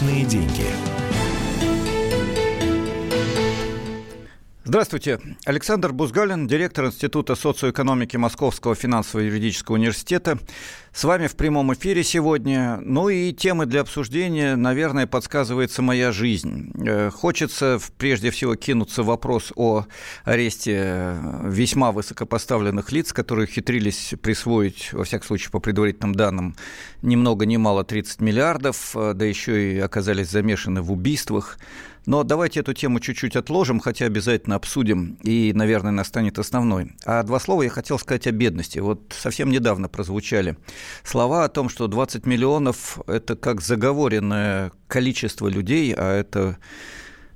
Личные 0.00 0.24
деньги. 0.24 0.99
Здравствуйте. 4.70 5.18
Александр 5.46 5.92
Бузгалин, 5.92 6.46
директор 6.46 6.86
Института 6.86 7.34
социоэкономики 7.34 8.16
Московского 8.16 8.76
финансово-юридического 8.76 9.74
университета. 9.74 10.38
С 10.92 11.02
вами 11.02 11.26
в 11.26 11.34
прямом 11.34 11.74
эфире 11.74 12.04
сегодня. 12.04 12.78
Ну 12.80 13.08
и 13.08 13.32
темы 13.32 13.66
для 13.66 13.80
обсуждения, 13.80 14.54
наверное, 14.54 15.08
подсказывается 15.08 15.82
моя 15.82 16.12
жизнь. 16.12 16.70
Э, 16.86 17.10
хочется 17.10 17.80
прежде 17.98 18.30
всего 18.30 18.54
кинуться 18.54 19.02
вопрос 19.02 19.52
о 19.56 19.86
аресте 20.22 20.76
э, 20.76 21.48
весьма 21.48 21.90
высокопоставленных 21.90 22.92
лиц, 22.92 23.12
которые 23.12 23.48
хитрились 23.48 24.14
присвоить, 24.22 24.92
во 24.92 25.02
всяком 25.02 25.26
случае, 25.26 25.50
по 25.50 25.58
предварительным 25.58 26.14
данным, 26.14 26.54
ни 27.02 27.16
много 27.16 27.44
ни 27.44 27.56
мало 27.56 27.82
30 27.82 28.20
миллиардов, 28.20 28.92
э, 28.94 29.14
да 29.14 29.24
еще 29.24 29.74
и 29.74 29.78
оказались 29.80 30.30
замешаны 30.30 30.80
в 30.80 30.92
убийствах. 30.92 31.58
Но 32.06 32.22
давайте 32.22 32.60
эту 32.60 32.72
тему 32.72 33.00
чуть-чуть 33.00 33.36
отложим, 33.36 33.80
хотя 33.80 34.06
обязательно 34.06 34.56
обсудим, 34.56 35.18
и, 35.22 35.52
наверное, 35.54 35.92
настанет 35.92 36.38
основной. 36.38 36.92
А 37.04 37.22
два 37.22 37.38
слова 37.38 37.62
я 37.62 37.70
хотел 37.70 37.98
сказать 37.98 38.26
о 38.26 38.32
бедности. 38.32 38.78
Вот 38.78 39.14
совсем 39.16 39.50
недавно 39.50 39.88
прозвучали 39.88 40.56
слова 41.04 41.44
о 41.44 41.48
том, 41.48 41.68
что 41.68 41.86
20 41.86 42.26
миллионов– 42.26 42.98
это 43.06 43.36
как 43.36 43.60
заговоренное 43.60 44.72
количество 44.88 45.48
людей, 45.48 45.94
а 45.96 46.18
это 46.18 46.58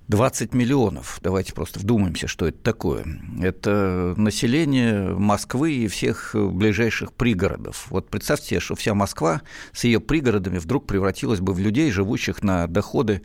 20 0.09 0.53
миллионов. 0.53 1.19
Давайте 1.23 1.55
просто 1.55 1.79
вдумаемся, 1.79 2.27
что 2.27 2.47
это 2.47 2.59
такое. 2.59 3.05
Это 3.41 4.15
население 4.19 5.09
Москвы 5.15 5.73
и 5.73 5.89
всех 5.89 6.35
ближайших 6.35 7.15
пригородов. 7.15 7.87
Вот 7.89 8.11
представьте 8.11 8.49
себе, 8.49 8.61
что 8.61 8.75
вся 8.75 8.95
Москва 8.95 9.41
с 9.73 9.85
ее 9.85 10.01
пригородами 10.01 10.59
вдруг 10.59 10.87
превратилась 10.87 11.41
бы 11.41 11.55
в 11.55 11.59
людей, 11.59 11.91
живущих 11.91 12.43
на 12.43 12.67
доходы 12.67 13.23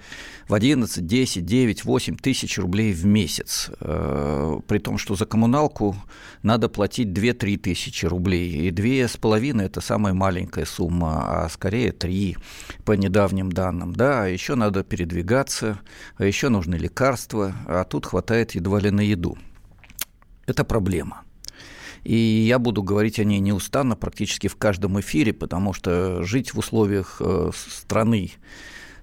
в 0.48 0.54
11, 0.54 1.06
10, 1.06 1.46
9, 1.46 1.84
8 1.84 2.16
тысяч 2.16 2.58
рублей 2.58 2.94
в 2.94 3.06
месяц. 3.06 3.70
Э, 3.82 4.60
при 4.66 4.80
том, 4.80 4.98
что 4.98 5.16
за 5.16 5.26
коммуналку 5.26 5.98
надо 6.44 6.70
платить 6.70 7.10
2-3 7.10 7.58
тысячи 7.58 8.06
рублей. 8.06 8.68
И 8.68 8.72
2,5– 8.72 9.62
это 9.64 9.82
самая 9.82 10.14
маленькая 10.14 10.66
сумма, 10.66 11.44
а 11.44 11.50
скорее 11.50 11.92
3 11.92 12.38
по 12.86 12.94
недавним 12.94 13.52
данным. 13.52 13.94
Да, 13.94 14.24
а 14.24 14.28
еще 14.28 14.56
надо 14.56 14.84
передвигаться, 14.84 15.80
а 16.16 16.26
еще 16.26 16.48
нужно 16.48 16.69
нужны 16.70 16.82
лекарства, 16.82 17.54
а 17.68 17.84
тут 17.84 18.06
хватает 18.06 18.56
едва 18.56 18.80
ли 18.80 18.92
на 18.92 19.02
еду. 19.02 19.38
Это 20.46 20.64
проблема. 20.64 21.24
И 22.04 22.16
я 22.16 22.60
буду 22.60 22.82
говорить 22.82 23.20
о 23.20 23.24
ней 23.24 23.40
неустанно 23.40 23.96
практически 23.96 24.48
в 24.48 24.56
каждом 24.56 25.00
эфире, 25.00 25.34
потому 25.34 25.74
что 25.74 26.24
жить 26.24 26.54
в 26.54 26.60
условиях 26.60 27.18
э, 27.20 27.52
страны, 27.54 28.32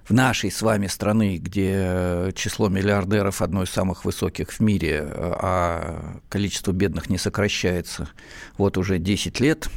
в 0.09 0.13
нашей 0.13 0.51
с 0.51 0.61
вами 0.61 0.87
страны, 0.87 1.37
где 1.37 2.31
число 2.33 2.69
миллиардеров 2.69 3.41
одно 3.41 3.63
из 3.63 3.69
самых 3.69 4.05
высоких 4.05 4.51
в 4.51 4.59
мире, 4.61 5.05
а 5.05 6.19
количество 6.29 6.71
бедных 6.71 7.09
не 7.09 7.17
сокращается 7.17 8.09
вот 8.57 8.77
уже 8.77 8.99
10 8.99 9.39
лет, 9.41 9.69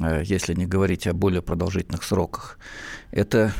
э, 0.00 0.22
если 0.24 0.54
не 0.54 0.66
говорить 0.66 1.06
о 1.06 1.14
более 1.14 1.42
продолжительных 1.42 2.04
сроках, 2.04 2.58
это 3.10 3.52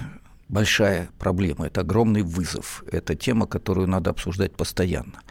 большая 0.48 1.10
проблема, 1.18 1.66
это 1.66 1.82
огромный 1.82 2.22
вызов, 2.22 2.84
это 2.91 3.14
тема, 3.14 3.46
которую 3.46 3.88
надо 3.88 4.10
обсуждать 4.10 4.52
постоянно. 4.56 5.22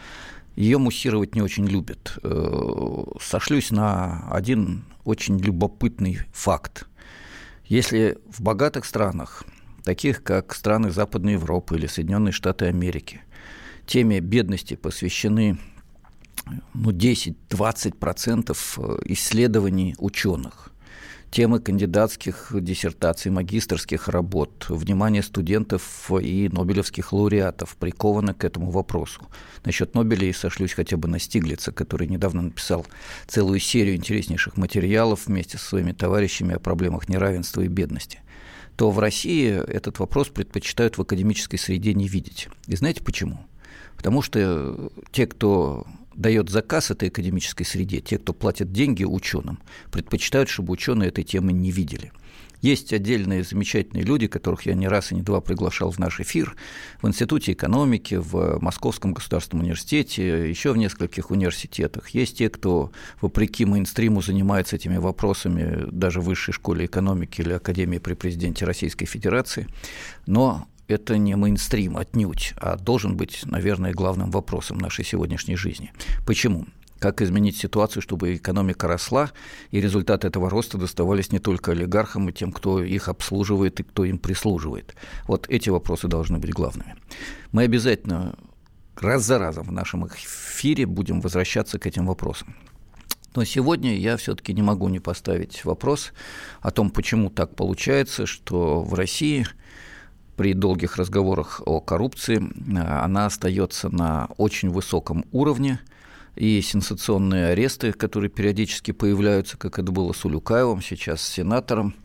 Ее 0.56 0.78
муссировать 0.78 1.36
не 1.36 1.42
очень 1.42 1.68
любят. 1.68 2.18
Э, 2.24 3.04
сошлюсь 3.22 3.72
на 3.72 4.28
один 4.32 4.86
очень 5.04 5.38
любопытный 5.38 6.20
факт. 6.34 6.88
Если 7.66 8.18
в 8.28 8.42
богатых 8.42 8.86
странах, 8.86 9.44
таких 9.84 10.24
как 10.24 10.54
страны 10.56 10.90
Западной 10.90 11.34
Европы 11.34 11.76
или 11.76 11.86
Соединенные 11.86 12.32
Штаты 12.32 12.66
Америки, 12.66 13.22
теме 13.86 14.20
бедности 14.20 14.76
посвящены 14.76 15.60
ну, 16.74 16.92
10-20% 16.92 18.58
э, 18.78 19.00
исследований 19.06 19.96
ученых– 20.00 20.72
темы 21.32 21.60
кандидатских 21.60 22.50
диссертаций, 22.54 23.32
магистрских 23.32 24.08
работ, 24.08 24.66
внимание 24.70 25.22
студентов 25.22 26.10
и 26.22 26.50
нобелевских 26.50 27.14
лауреатов 27.14 27.76
приковано 27.78 28.34
к 28.34 28.44
этому 28.44 28.72
вопросу. 28.72 29.22
Насчет 29.66 29.94
Нобеля 29.94 30.28
и 30.28 30.34
сошлюсь 30.34 30.74
хотя 30.74 30.98
бы 30.98 31.08
на 31.08 31.20
Стиглица, 31.20 31.72
который 31.72 32.08
недавно 32.08 32.42
написал 32.42 32.86
целую 33.28 33.60
серию 33.60 33.96
интереснейших 33.96 34.58
материалов 34.58 35.28
вместе 35.28 35.58
со 35.58 35.66
своими 35.66 35.92
товарищами 35.92 36.56
о 36.56 36.60
проблемах 36.60 37.10
неравенства 37.10 37.62
и 37.62 37.68
бедности 37.68 38.20
то 38.78 38.92
в 38.92 39.00
России 39.00 39.50
этот 39.50 39.98
вопрос 39.98 40.28
предпочитают 40.28 41.00
в 41.00 41.02
академической 41.02 41.58
среде 41.58 41.96
не 41.96 42.08
видеть. 42.08 42.48
И 42.68 42.76
знаете 42.76 43.04
почему? 43.04 43.40
Потому 43.96 44.22
что 44.22 44.92
те, 45.12 45.26
кто 45.26 45.88
дает 46.18 46.50
заказ 46.50 46.92
этой 46.92 47.10
академической 47.10 47.64
среде, 47.64 48.02
те, 48.02 48.18
кто 48.18 48.34
платит 48.34 48.72
деньги 48.72 49.04
ученым, 49.04 49.60
предпочитают, 49.92 50.50
чтобы 50.50 50.74
ученые 50.74 51.10
этой 51.10 51.24
темы 51.24 51.54
не 51.54 51.72
видели. 51.72 52.12
Есть 52.62 52.92
отдельные 52.92 53.44
замечательные 53.44 54.04
люди, 54.04 54.26
которых 54.26 54.66
я 54.66 54.74
не 54.74 54.88
раз 54.88 55.12
и 55.12 55.16
не 55.16 55.22
два 55.22 55.42
приглашал 55.42 55.92
в 55.92 56.00
наш 56.00 56.20
эфир, 56.20 56.56
в 57.02 57.08
Институте 57.08 57.52
экономики, 57.52 58.16
в 58.16 58.58
Московском 58.60 59.14
государственном 59.14 59.64
университете, 59.64 60.50
еще 60.50 60.74
в 60.74 60.78
нескольких 60.78 61.30
университетах. 61.30 62.10
Есть 62.10 62.40
те, 62.40 62.50
кто, 62.50 62.92
вопреки 63.22 63.64
мейнстриму, 63.66 64.24
занимается 64.24 64.76
этими 64.76 64.98
вопросами 64.98 65.88
даже 65.92 66.20
в 66.20 66.26
Высшей 66.26 66.54
школе 66.54 66.88
экономики 66.88 67.42
или 67.42 67.54
Академии 67.54 68.00
при 68.00 68.16
президенте 68.16 68.66
Российской 68.66 69.06
Федерации. 69.06 69.68
Но 70.26 70.68
это 70.88 71.18
не 71.18 71.36
мейнстрим 71.36 71.98
отнюдь, 71.98 72.54
а 72.58 72.78
должен 72.78 73.18
быть, 73.18 73.46
наверное, 73.46 73.94
главным 73.94 74.32
вопросом 74.32 74.78
нашей 74.78 75.06
сегодняшней 75.06 75.56
жизни. 75.56 75.92
Почему? 76.26 76.66
Как 77.00 77.22
изменить 77.22 77.58
ситуацию, 77.58 78.02
чтобы 78.02 78.36
экономика 78.36 78.88
росла, 78.88 79.32
и 79.70 79.80
результаты 79.80 80.28
этого 80.28 80.50
роста 80.50 80.80
доставались 80.80 81.32
не 81.32 81.40
только 81.40 81.72
олигархам 81.72 82.30
и 82.30 82.34
тем, 82.34 82.52
кто 82.52 82.84
их 82.84 83.08
обслуживает 83.08 83.80
и 83.80 83.84
кто 83.84 84.04
им 84.04 84.18
прислуживает. 84.18 84.96
Вот 85.28 85.46
эти 85.48 85.70
вопросы 85.70 86.08
должны 86.08 86.40
быть 86.40 86.54
главными. 86.54 86.96
Мы 87.52 87.64
обязательно 87.64 88.36
раз 88.96 89.24
за 89.24 89.38
разом 89.38 89.68
в 89.68 89.72
нашем 89.72 90.08
эфире 90.08 90.88
будем 90.88 91.22
возвращаться 91.22 91.78
к 91.78 91.86
этим 91.86 92.08
вопросам. 92.08 92.56
Но 93.36 93.44
сегодня 93.44 93.96
я 93.96 94.18
все-таки 94.18 94.52
не 94.54 94.64
могу 94.64 94.90
не 94.90 95.00
поставить 95.00 95.64
вопрос 95.66 96.14
о 96.62 96.72
том, 96.72 96.90
почему 96.90 97.30
так 97.30 97.56
получается, 97.56 98.26
что 98.26 98.82
в 98.82 98.96
России 98.96 99.46
при 100.38 100.54
долгих 100.54 100.96
разговорах 100.96 101.62
о 101.66 101.82
коррупции 101.82 102.38
э, 102.38 102.80
она 102.80 103.26
остается 103.26 103.90
на 103.90 104.30
очень 104.38 104.70
высоком 104.70 105.26
уровне, 105.32 105.80
и 106.36 106.62
сенсационные 106.62 107.48
аресты, 107.48 107.92
которые 107.92 108.30
периодически 108.30 108.92
появляются, 108.92 109.58
как 109.58 109.80
это 109.80 109.92
было 109.92 110.14
с 110.14 110.24
Улюкаевым, 110.24 110.84
сейчас 110.84 111.22
с 111.22 111.28
сенатором. 111.28 111.96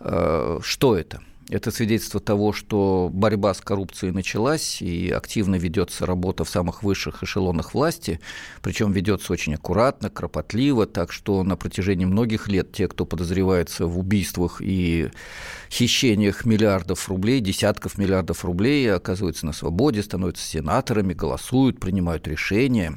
Э, 0.00 0.58
что 0.60 0.96
это? 0.96 1.22
Это 1.50 1.72
свидетельство 1.72 2.20
того, 2.20 2.52
что 2.52 3.10
борьба 3.12 3.54
с 3.54 3.60
коррупцией 3.60 4.12
началась, 4.12 4.80
и 4.80 5.10
активно 5.10 5.56
ведется 5.56 6.06
работа 6.06 6.44
в 6.44 6.48
самых 6.48 6.84
высших 6.84 7.24
эшелонах 7.24 7.74
власти, 7.74 8.20
причем 8.62 8.92
ведется 8.92 9.32
очень 9.32 9.54
аккуратно, 9.54 10.10
кропотливо, 10.10 10.86
так 10.86 11.10
что 11.10 11.42
на 11.42 11.56
протяжении 11.56 12.04
многих 12.04 12.46
лет 12.46 12.70
те, 12.70 12.86
кто 12.86 13.04
подозревается 13.04 13.86
в 13.86 13.98
убийствах 13.98 14.62
и 14.62 15.10
хищениях 15.72 16.44
миллиардов 16.44 17.08
рублей, 17.08 17.40
десятков 17.40 17.98
миллиардов 17.98 18.44
рублей, 18.44 18.92
оказываются 18.92 19.44
на 19.44 19.52
свободе, 19.52 20.04
становятся 20.04 20.44
сенаторами, 20.46 21.14
голосуют, 21.14 21.80
принимают 21.80 22.28
решения. 22.28 22.96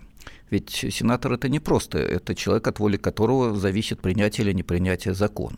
Ведь 0.51 0.69
сенатор 0.69 1.33
это 1.33 1.49
не 1.49 1.59
просто, 1.59 1.97
это 1.97 2.35
человек, 2.35 2.67
от 2.67 2.77
воли 2.77 2.97
которого 2.97 3.57
зависит 3.57 3.99
принятие 3.99 4.45
или 4.45 4.53
непринятие 4.53 5.15
закона. 5.15 5.57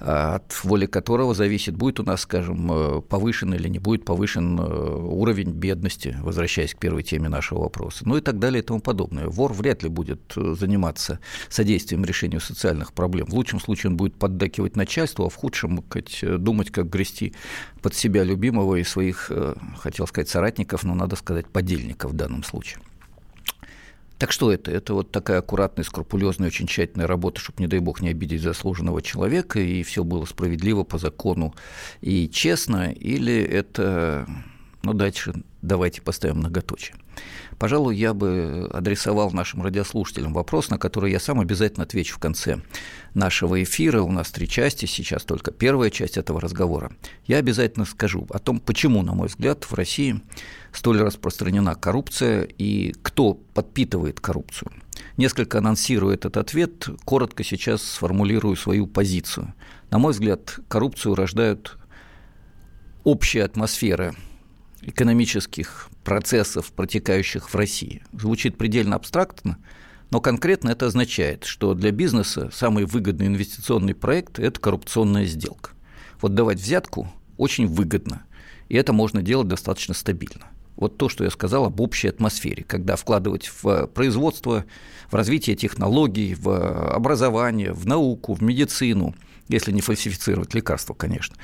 А 0.00 0.36
от 0.36 0.64
воли 0.64 0.86
которого 0.86 1.34
зависит, 1.34 1.76
будет 1.76 1.98
у 1.98 2.04
нас, 2.04 2.20
скажем, 2.20 2.70
э, 2.70 3.00
повышен 3.02 3.52
или 3.54 3.68
не 3.68 3.80
будет 3.80 4.04
повышен 4.04 4.58
э, 4.58 4.62
уровень 4.62 5.50
бедности, 5.50 6.16
возвращаясь 6.22 6.74
к 6.74 6.78
первой 6.78 7.02
теме 7.02 7.28
нашего 7.28 7.62
вопроса, 7.62 8.06
ну 8.06 8.16
и 8.16 8.20
так 8.20 8.38
далее 8.38 8.62
и 8.62 8.64
тому 8.64 8.80
подобное. 8.80 9.26
Вор 9.26 9.52
вряд 9.52 9.82
ли 9.82 9.88
будет 9.88 10.20
э, 10.36 10.54
заниматься 10.54 11.18
содействием 11.48 12.04
решению 12.04 12.40
социальных 12.40 12.92
проблем. 12.92 13.26
В 13.26 13.34
лучшем 13.34 13.58
случае 13.58 13.90
он 13.90 13.96
будет 13.96 14.14
поддакивать 14.14 14.76
начальству, 14.76 15.26
а 15.26 15.30
в 15.30 15.34
худшем 15.34 15.84
думать, 16.22 16.70
как 16.70 16.88
грести 16.88 17.34
под 17.82 17.94
себя 17.94 18.22
любимого 18.22 18.76
и 18.76 18.84
своих, 18.84 19.30
хотел 19.78 20.06
сказать, 20.06 20.28
соратников, 20.28 20.84
но 20.84 20.94
надо 20.94 21.16
сказать, 21.16 21.46
подельников 21.48 22.12
в 22.12 22.14
данном 22.14 22.44
случае. 22.44 22.78
Так 24.18 24.32
что 24.32 24.52
это? 24.52 24.70
Это 24.72 24.94
вот 24.94 25.12
такая 25.12 25.38
аккуратная, 25.38 25.84
скрупулезная, 25.84 26.48
очень 26.48 26.66
тщательная 26.66 27.06
работа, 27.06 27.40
чтобы, 27.40 27.62
не 27.62 27.68
дай 27.68 27.78
бог, 27.78 28.00
не 28.00 28.08
обидеть 28.08 28.42
заслуженного 28.42 29.00
человека, 29.00 29.60
и 29.60 29.82
все 29.84 30.02
было 30.02 30.24
справедливо, 30.24 30.82
по 30.82 30.98
закону 30.98 31.54
и 32.00 32.28
честно, 32.28 32.90
или 32.90 33.34
это, 33.34 34.26
ну, 34.82 34.92
дальше 34.92 35.34
давайте 35.62 36.02
поставим 36.02 36.38
многоточие. 36.38 36.96
Пожалуй, 37.58 37.96
я 37.96 38.14
бы 38.14 38.68
адресовал 38.72 39.32
нашим 39.32 39.62
радиослушателям 39.62 40.32
вопрос, 40.32 40.70
на 40.70 40.78
который 40.78 41.10
я 41.10 41.18
сам 41.18 41.40
обязательно 41.40 41.84
отвечу 41.84 42.14
в 42.14 42.18
конце 42.18 42.60
нашего 43.14 43.62
эфира. 43.62 44.02
У 44.02 44.12
нас 44.12 44.30
три 44.30 44.48
части, 44.48 44.86
сейчас 44.86 45.24
только 45.24 45.50
первая 45.50 45.90
часть 45.90 46.16
этого 46.16 46.40
разговора. 46.40 46.92
Я 47.26 47.38
обязательно 47.38 47.84
скажу 47.84 48.26
о 48.30 48.38
том, 48.38 48.60
почему, 48.60 49.02
на 49.02 49.14
мой 49.14 49.28
взгляд, 49.28 49.64
в 49.64 49.74
России 49.74 50.20
столь 50.72 51.00
распространена 51.00 51.74
коррупция 51.74 52.42
и 52.42 52.94
кто 53.02 53.34
подпитывает 53.34 54.20
коррупцию. 54.20 54.70
Несколько 55.16 55.58
анонсирую 55.58 56.14
этот 56.14 56.36
ответ, 56.36 56.88
коротко 57.04 57.42
сейчас 57.42 57.82
сформулирую 57.82 58.56
свою 58.56 58.86
позицию. 58.86 59.54
На 59.90 59.98
мой 59.98 60.12
взгляд, 60.12 60.60
коррупцию 60.68 61.14
рождают 61.14 61.76
общая 63.04 63.44
атмосфера 63.44 64.14
экономических 64.88 65.88
процессов, 66.04 66.72
протекающих 66.72 67.50
в 67.50 67.54
России. 67.54 68.02
Звучит 68.12 68.56
предельно 68.56 68.96
абстрактно, 68.96 69.58
но 70.10 70.20
конкретно 70.20 70.70
это 70.70 70.86
означает, 70.86 71.44
что 71.44 71.74
для 71.74 71.90
бизнеса 71.90 72.50
самый 72.52 72.86
выгодный 72.86 73.26
инвестиционный 73.26 73.94
проект– 73.94 74.38
это 74.40 74.58
коррупционная 74.58 75.26
сделка. 75.26 75.70
Вот 76.20 76.34
давать 76.34 76.58
взятку 76.58 77.12
очень 77.36 77.66
выгодно, 77.66 78.22
и 78.68 78.76
это 78.76 78.92
можно 78.92 79.22
делать 79.22 79.48
достаточно 79.48 79.94
стабильно. 79.94 80.46
Вот 80.76 80.96
то, 80.96 81.08
что 81.08 81.24
я 81.24 81.30
сказал 81.30 81.66
об 81.66 81.80
общей 81.80 82.08
атмосфере, 82.08 82.64
когда 82.64 82.96
вкладывать 82.96 83.50
в 83.62 83.86
производство, 83.88 84.64
в 85.10 85.14
развитие 85.14 85.56
технологий, 85.56 86.34
в 86.34 86.94
образование, 86.94 87.72
в 87.72 87.86
науку, 87.86 88.34
в 88.34 88.42
медицину, 88.42 89.14
если 89.48 89.72
не 89.72 89.80
фальсифицировать 89.80 90.54
лекарства, 90.54 90.94
конечно, 90.94 91.36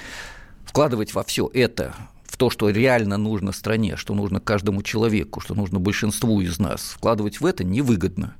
вкладывать 0.64 1.14
во 1.14 1.24
все 1.24 1.50
это 1.52 1.94
в 2.34 2.36
то, 2.36 2.50
что 2.50 2.68
реально 2.68 3.16
нужно 3.16 3.52
стране, 3.52 3.94
что 3.94 4.12
нужно 4.12 4.40
каждому 4.40 4.82
человеку, 4.82 5.38
что 5.38 5.54
нужно 5.54 5.78
большинству 5.78 6.40
из 6.40 6.58
нас, 6.58 6.96
вкладывать 6.96 7.40
в 7.40 7.46
это 7.46 7.62
невыгодно. 7.62 8.34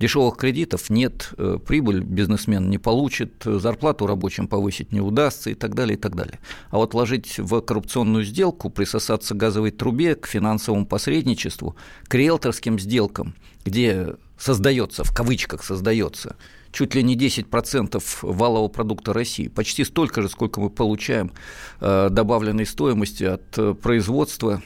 Дешевых 0.00 0.36
кредитов 0.36 0.90
нет, 0.90 1.30
э, 1.38 1.60
прибыль 1.64 2.00
бизнесмен 2.00 2.68
не 2.68 2.78
получит, 2.78 3.44
зарплату 3.44 4.08
рабочим 4.08 4.48
повысить 4.48 4.90
не 4.90 5.00
удастся 5.00 5.50
и 5.50 5.54
так 5.54 5.76
далее, 5.76 5.96
и 5.96 6.00
так 6.00 6.16
далее. 6.16 6.40
А 6.70 6.78
вот 6.78 6.94
вложить 6.94 7.38
в 7.38 7.60
коррупционную 7.60 8.24
сделку, 8.24 8.70
присосаться 8.70 9.34
к 9.34 9.36
газовой 9.36 9.70
трубе, 9.70 10.16
к 10.16 10.26
финансовому 10.26 10.84
посредничеству, 10.84 11.76
к 12.08 12.14
риэлторским 12.16 12.76
сделкам, 12.80 13.36
где 13.64 14.16
создается, 14.36 15.04
в 15.04 15.14
кавычках 15.14 15.62
создается 15.62 16.34
чуть 16.72 16.94
ли 16.94 17.02
не 17.02 17.16
10% 17.16 18.02
валового 18.22 18.68
продукта 18.68 19.12
России, 19.12 19.48
почти 19.48 19.84
столько 19.84 20.22
же, 20.22 20.28
сколько 20.28 20.60
мы 20.60 20.70
получаем 20.70 21.32
э, 21.80 22.08
добавленной 22.10 22.66
стоимости 22.66 23.24
от 23.24 23.58
э, 23.58 23.74
производства 23.74 24.62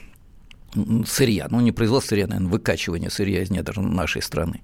сырья, 1.06 1.48
ну 1.50 1.60
не 1.60 1.72
производство 1.72 2.10
сырья, 2.10 2.26
наверное, 2.26 2.50
выкачивание 2.50 3.10
сырья 3.10 3.42
из 3.42 3.50
недр 3.50 3.78
нашей 3.80 4.22
страны. 4.22 4.62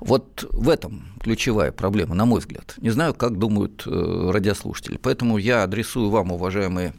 Вот 0.00 0.46
в 0.50 0.70
этом 0.70 1.04
ключевая 1.20 1.72
проблема, 1.72 2.14
на 2.14 2.24
мой 2.24 2.40
взгляд. 2.40 2.74
Не 2.78 2.90
знаю, 2.90 3.12
как 3.12 3.38
думают 3.38 3.82
э, 3.86 4.30
радиослушатели. 4.32 4.96
Поэтому 4.96 5.36
я 5.36 5.62
адресую 5.62 6.08
вам, 6.08 6.32
уважаемые 6.32 6.94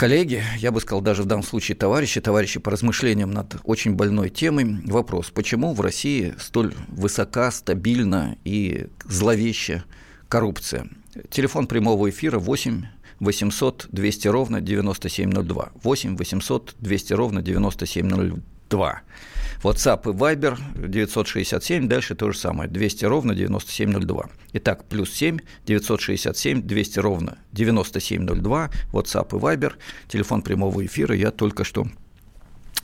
Коллеги, 0.00 0.42
я 0.56 0.72
бы 0.72 0.80
сказал 0.80 1.02
даже 1.02 1.24
в 1.24 1.26
данном 1.26 1.42
случае 1.42 1.76
товарищи, 1.76 2.22
товарищи 2.22 2.58
по 2.58 2.70
размышлениям 2.70 3.32
над 3.32 3.56
очень 3.64 3.96
больной 3.96 4.30
темой, 4.30 4.80
вопрос, 4.86 5.28
почему 5.28 5.74
в 5.74 5.82
России 5.82 6.34
столь 6.38 6.72
высока, 6.88 7.50
стабильна 7.50 8.38
и 8.42 8.86
зловещая 9.04 9.84
коррупция? 10.30 10.88
Телефон 11.28 11.66
прямого 11.66 12.08
эфира 12.08 12.38
8 12.38 12.82
800 13.20 13.88
200 13.92 14.28
ровно 14.28 14.62
9702. 14.62 15.72
8 15.82 16.16
800 16.16 16.76
200 16.78 17.12
ровно 17.12 17.42
9702. 17.42 18.38
WhatsApp 19.62 20.10
и 20.10 20.14
Viber 20.14 20.58
967, 20.88 21.86
дальше 21.86 22.14
то 22.14 22.32
же 22.32 22.38
самое, 22.38 22.70
200 22.70 23.04
ровно 23.04 23.34
9702. 23.34 24.30
Итак, 24.54 24.84
плюс 24.88 25.12
7 25.12 25.38
967 25.66 26.62
200 26.62 26.98
ровно 26.98 27.38
9702, 27.52 28.70
WhatsApp 28.92 29.36
и 29.36 29.40
Viber, 29.40 29.74
телефон 30.08 30.42
прямого 30.42 30.84
эфира 30.84 31.14
я 31.14 31.30
только 31.30 31.64
что 31.64 31.86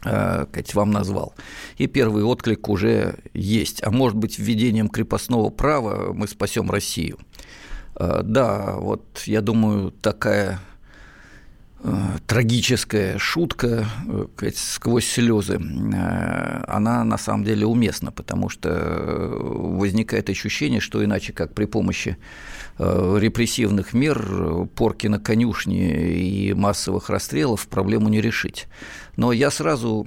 э, 0.04 0.46
вам 0.74 0.90
назвал. 0.90 1.34
И 1.78 1.86
первый 1.86 2.24
отклик 2.24 2.68
уже 2.68 3.16
есть. 3.32 3.82
А 3.82 3.90
может 3.90 4.18
быть, 4.18 4.38
введением 4.38 4.88
крепостного 4.88 5.48
права 5.48 6.12
мы 6.12 6.28
спасем 6.28 6.70
Россию? 6.70 7.18
Э, 7.94 8.20
да, 8.22 8.74
вот 8.76 9.22
я 9.24 9.40
думаю, 9.40 9.92
такая 9.92 10.60
трагическая 12.26 13.18
шутка 13.18 13.86
э, 14.08 14.50
сквозь 14.54 15.06
слезы, 15.06 15.58
э, 15.58 16.64
она 16.66 17.04
на 17.04 17.18
самом 17.18 17.44
деле 17.44 17.66
уместна, 17.66 18.10
потому 18.10 18.48
что 18.48 18.70
возникает 18.70 20.30
ощущение, 20.30 20.80
что 20.80 21.04
иначе 21.04 21.32
как 21.32 21.54
при 21.54 21.66
помощи 21.66 22.16
репрессивных 22.78 23.94
мер, 23.94 24.66
порки 24.74 25.06
на 25.06 25.18
конюшне 25.18 26.18
и 26.18 26.52
массовых 26.52 27.08
расстрелов 27.08 27.68
проблему 27.68 28.10
не 28.10 28.20
решить. 28.20 28.66
Но 29.16 29.32
я 29.32 29.50
сразу 29.50 30.06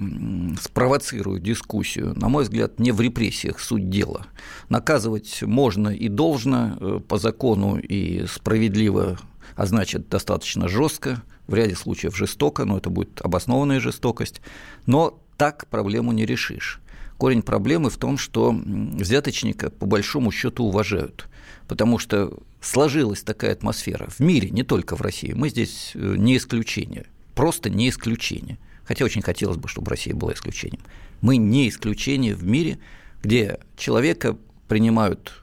спровоцирую 0.60 1.40
дискуссию. 1.40 2.14
На 2.14 2.28
мой 2.28 2.44
взгляд, 2.44 2.78
не 2.78 2.92
в 2.92 3.00
репрессиях 3.00 3.58
суть 3.58 3.90
дела. 3.90 4.26
Наказывать 4.68 5.42
можно 5.42 5.88
и 5.88 6.08
должно 6.08 7.00
по 7.08 7.18
закону 7.18 7.76
и 7.76 8.24
справедливо 8.28 9.18
а 9.56 9.66
значит 9.66 10.08
достаточно 10.08 10.68
жестко, 10.68 11.22
в 11.50 11.54
ряде 11.54 11.74
случаев 11.74 12.16
жестоко, 12.16 12.64
но 12.64 12.78
это 12.78 12.90
будет 12.90 13.20
обоснованная 13.20 13.80
жестокость, 13.80 14.40
но 14.86 15.20
так 15.36 15.66
проблему 15.66 16.12
не 16.12 16.24
решишь. 16.24 16.80
Корень 17.18 17.42
проблемы 17.42 17.90
в 17.90 17.96
том, 17.98 18.16
что 18.16 18.52
взяточника 18.52 19.68
по 19.68 19.84
большому 19.84 20.30
счету 20.30 20.64
уважают, 20.64 21.28
потому 21.66 21.98
что 21.98 22.32
сложилась 22.60 23.22
такая 23.22 23.52
атмосфера 23.52 24.08
в 24.08 24.20
мире, 24.20 24.50
не 24.50 24.62
только 24.62 24.96
в 24.96 25.02
России. 25.02 25.32
Мы 25.32 25.48
здесь 25.48 25.90
э, 25.94 26.14
не 26.16 26.36
исключение, 26.36 27.06
просто 27.34 27.68
не 27.68 27.88
исключение. 27.88 28.58
Хотя 28.84 29.04
очень 29.04 29.22
хотелось 29.22 29.56
бы, 29.56 29.68
чтобы 29.68 29.90
Россия 29.90 30.14
была 30.14 30.32
исключением. 30.32 30.82
Мы 31.20 31.36
не 31.36 31.68
исключение 31.68 32.34
в 32.34 32.44
мире, 32.44 32.78
где 33.22 33.58
человека 33.76 34.38
принимают 34.68 35.42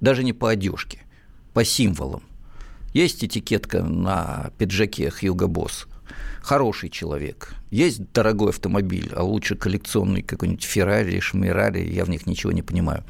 даже 0.00 0.24
не 0.24 0.32
по 0.32 0.50
одежке, 0.50 1.00
по 1.54 1.64
символам. 1.64 2.22
Есть 2.94 3.24
этикетка 3.24 3.82
на 3.82 4.52
пиджаке 4.56 5.10
Хьюго 5.10 5.48
Босс. 5.48 5.88
Хороший 6.40 6.90
человек. 6.90 7.56
Есть 7.72 8.12
дорогой 8.12 8.50
автомобиль, 8.50 9.10
а 9.16 9.24
лучше 9.24 9.56
коллекционный 9.56 10.22
какой-нибудь 10.22 10.62
Феррари, 10.62 11.18
Шмирари, 11.18 11.92
я 11.92 12.04
в 12.04 12.08
них 12.08 12.24
ничего 12.26 12.52
не 12.52 12.62
понимаю. 12.62 13.02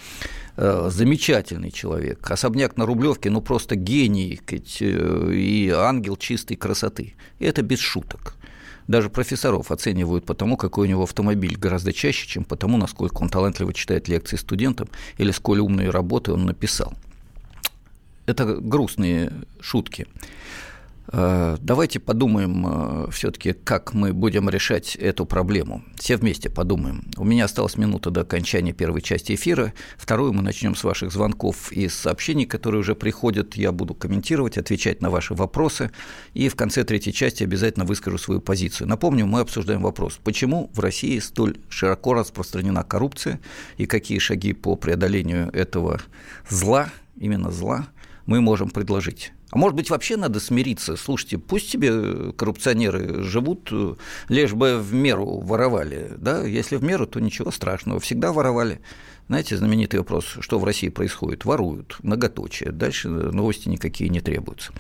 Э, 0.57 0.89
замечательный 0.91 1.71
человек. 1.71 2.31
Особняк 2.31 2.79
на 2.79 2.87
Рублевке, 2.87 3.29
ну 3.29 3.43
просто 3.43 3.77
гений 3.77 4.41
э, 4.51 5.33
и 5.35 5.69
ангел 5.69 6.17
чистой 6.17 6.55
красоты. 6.55 7.13
И 7.39 7.45
это 7.45 7.61
без 7.61 7.81
шуток. 7.81 8.37
Даже 8.89 9.11
профессоров 9.11 9.71
оценивают 9.71 10.25
по 10.25 10.33
тому, 10.33 10.57
какой 10.57 10.87
у 10.87 10.91
него 10.91 11.03
автомобиль, 11.03 11.59
гораздо 11.59 11.93
чаще, 11.93 12.27
чем 12.27 12.45
по 12.45 12.57
тому, 12.57 12.79
насколько 12.79 13.19
он 13.21 13.29
талантливо 13.29 13.75
читает 13.75 14.09
лекции 14.09 14.37
студентам 14.37 14.89
или 15.19 15.31
сколь 15.31 15.61
умные 15.61 15.91
работы 15.91 16.33
он 16.33 16.47
написал 16.47 16.95
это 18.27 18.57
грустные 18.57 19.33
шутки. 19.61 20.07
Э, 21.13 21.57
давайте 21.61 22.01
подумаем 22.01 22.67
э, 22.67 23.11
все-таки, 23.11 23.53
как 23.53 23.93
мы 23.93 24.13
будем 24.13 24.49
решать 24.49 24.97
эту 24.97 25.27
проблему. 25.27 25.85
Все 25.97 26.17
вместе 26.17 26.49
подумаем. 26.49 27.05
У 27.17 27.25
меня 27.25 27.45
осталась 27.45 27.77
минута 27.77 28.11
до 28.11 28.23
окончания 28.23 28.73
первой 28.73 29.03
части 29.03 29.35
эфира. 29.35 29.75
Вторую 29.99 30.33
мы 30.33 30.43
начнем 30.43 30.75
с 30.75 30.83
ваших 30.83 31.13
звонков 31.13 31.71
и 31.73 31.89
сообщений, 31.89 32.47
которые 32.47 32.81
уже 32.81 32.95
приходят. 32.95 33.55
Я 33.55 33.71
буду 33.71 33.95
комментировать, 33.95 34.57
отвечать 34.57 35.03
на 35.03 35.11
ваши 35.11 35.35
вопросы. 35.35 35.91
И 36.33 36.49
в 36.49 36.57
конце 36.57 36.85
третьей 36.85 37.13
части 37.13 37.45
обязательно 37.45 37.85
выскажу 37.85 38.19
свою 38.19 38.41
позицию. 38.41 38.89
Напомню, 38.89 39.27
мы 39.27 39.41
обсуждаем 39.41 39.83
вопрос, 39.83 40.19
почему 40.25 40.71
в 40.75 40.81
России 40.81 41.19
столь 41.19 41.59
широко 41.69 42.15
распространена 42.15 42.83
коррупция 42.83 43.41
и 43.77 43.87
какие 43.87 44.19
шаги 44.19 44.53
по 44.53 44.75
преодолению 44.75 45.51
этого 45.53 46.01
зла, 46.49 46.89
именно 47.17 47.51
зла, 47.51 47.87
мы 48.27 48.41
можем 48.41 48.71
предложить. 48.71 49.33
А 49.51 49.59
может 49.59 49.77
быть, 49.77 49.91
вообще 49.91 50.17
надо 50.17 50.41
смириться? 50.41 50.97
Слушайте, 50.97 51.39
пусть 51.39 51.71
себе 51.71 52.33
коррупционеры 52.33 53.23
живут, 53.23 53.71
лишь 54.29 54.53
бы 54.53 54.79
в 54.79 54.93
меру 54.93 55.39
воровали. 55.41 56.13
Да? 56.17 56.43
Если 56.43 56.77
в 56.77 56.83
меру, 56.83 57.07
то 57.07 57.21
ничего 57.21 57.51
страшного, 57.51 58.01
всегда 58.01 58.33
воровали. 58.33 58.81
Знаете, 59.27 59.57
знаменитый 59.57 60.01
вопрос, 60.01 60.37
что 60.41 60.59
в 60.59 60.65
России 60.65 60.91
происходит? 60.91 61.47
Воруют, 61.47 61.97
многоточие. 62.03 62.73
Дальше 62.73 63.09
новости 63.09 63.69
никакие 63.69 64.11
не 64.11 64.21
требуются. 64.21 64.73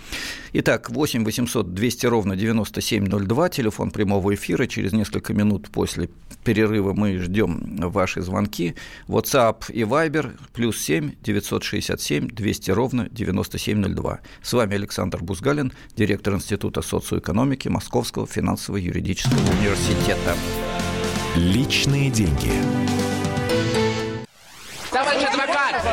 Итак, 0.52 0.90
8 0.90 1.24
800 1.24 1.72
200 1.72 2.06
ровно 2.06 2.36
9702, 2.36 3.48
телефон 3.48 3.90
прямого 3.90 4.34
эфира. 4.34 4.66
Через 4.66 4.92
несколько 4.92 5.32
минут 5.32 5.70
после 5.70 6.10
перерыва 6.44 6.92
мы 6.92 7.18
ждем 7.18 7.78
ваши 7.88 8.20
звонки. 8.20 8.74
WhatsApp 9.08 9.72
и 9.72 9.80
Viber 9.80 10.38
плюс 10.52 10.78
7 10.78 11.12
967 11.22 12.28
200 12.28 12.70
ровно 12.70 13.08
9702. 13.10 14.20
С 14.42 14.52
вами 14.52 14.74
Александр 14.74 15.22
Бузгалин, 15.22 15.72
директор 15.96 16.34
Института 16.34 16.82
социоэкономики 16.82 17.68
Московского 17.68 18.26
финансово-юридического 18.26 19.40
университета. 19.58 20.36
Личные 21.34 22.10
деньги. 22.10 22.52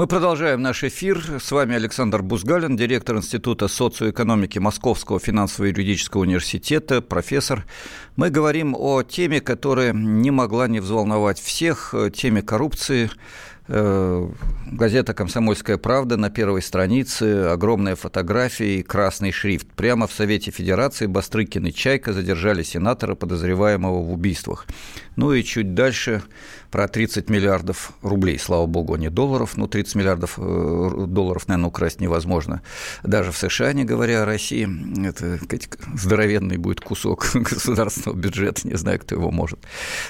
Мы 0.00 0.06
продолжаем 0.06 0.62
наш 0.62 0.82
эфир. 0.82 1.22
С 1.38 1.52
вами 1.52 1.76
Александр 1.76 2.22
Бузгалин, 2.22 2.74
директор 2.74 3.18
Института 3.18 3.68
социоэкономики 3.68 4.58
Московского 4.58 5.20
финансово-юридического 5.20 6.22
университета, 6.22 7.02
профессор. 7.02 7.66
Мы 8.16 8.30
говорим 8.30 8.74
о 8.74 9.02
теме, 9.02 9.42
которая 9.42 9.92
не 9.92 10.30
могла 10.30 10.68
не 10.68 10.80
взволновать 10.80 11.38
всех, 11.38 11.94
теме 12.14 12.40
коррупции. 12.40 13.10
Э, 13.72 14.28
газета 14.66 15.14
«Комсомольская 15.14 15.76
правда» 15.76 16.16
на 16.16 16.28
первой 16.28 16.60
странице, 16.60 17.44
огромная 17.44 17.94
фотография 17.94 18.80
и 18.80 18.82
красный 18.82 19.30
шрифт. 19.30 19.68
Прямо 19.76 20.08
в 20.08 20.12
Совете 20.12 20.50
Федерации 20.50 21.06
Бастрыкин 21.06 21.66
и 21.66 21.72
Чайка 21.72 22.12
задержали 22.12 22.64
сенатора, 22.64 23.14
подозреваемого 23.14 24.02
в 24.02 24.12
убийствах. 24.12 24.66
Ну 25.20 25.34
и 25.34 25.42
чуть 25.42 25.74
дальше 25.74 26.22
про 26.70 26.88
30 26.88 27.28
миллиардов 27.28 27.92
рублей, 28.00 28.38
слава 28.38 28.66
богу, 28.66 28.96
не 28.96 29.10
долларов. 29.10 29.56
Ну, 29.56 29.66
30 29.66 29.96
миллиардов 29.96 30.38
э, 30.38 31.04
долларов, 31.08 31.46
наверное, 31.48 31.68
украсть 31.68 32.00
невозможно. 32.00 32.62
Даже 33.02 33.32
в 33.32 33.36
США, 33.36 33.72
не 33.72 33.84
говоря 33.84 34.22
о 34.22 34.24
России, 34.24 34.66
это 35.06 35.38
здоровенный 35.94 36.56
будет 36.56 36.80
кусок 36.80 37.28
государственного 37.34 38.16
бюджета, 38.16 38.66
не 38.66 38.76
знаю, 38.76 39.00
кто 39.00 39.16
его 39.16 39.30
может 39.30 39.58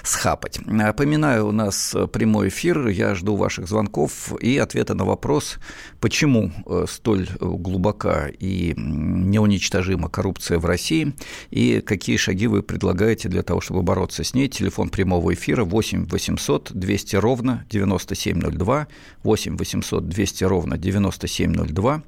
схапать. 0.05 0.61
Напоминаю, 0.65 1.49
у 1.49 1.53
нас 1.53 1.97
прямой 2.13 2.49
эфир, 2.49 2.87
я 2.89 3.15
жду 3.15 3.37
ваших 3.37 3.67
звонков 3.67 4.33
и 4.41 4.59
ответа 4.59 4.95
на 4.95 5.05
вопрос, 5.05 5.59
почему 5.99 6.53
э, 6.67 6.85
столь 6.89 7.29
глубока 7.41 8.29
и 8.29 8.75
неуничтожима 8.77 10.09
коррупция 10.09 10.59
в 10.59 10.67
России, 10.67 11.15
и 11.51 11.81
какие 11.81 12.17
шаги 12.17 12.47
вы 12.47 12.63
предлагаете 12.63 13.29
для 13.29 13.43
того, 13.43 13.61
чтобы 13.61 13.83
бороться 13.83 14.23
с 14.23 14.35
ней. 14.35 14.49
Телефон 14.49 14.91
прямого 15.01 15.33
эфира 15.33 15.65
8 15.65 16.09
800 16.11 16.73
200 16.75 17.17
ровно 17.17 17.65
9702, 17.71 18.87
8 19.23 19.57
800 19.57 20.09
200 20.09 20.45
ровно 20.45 20.77
9702, 20.77 22.03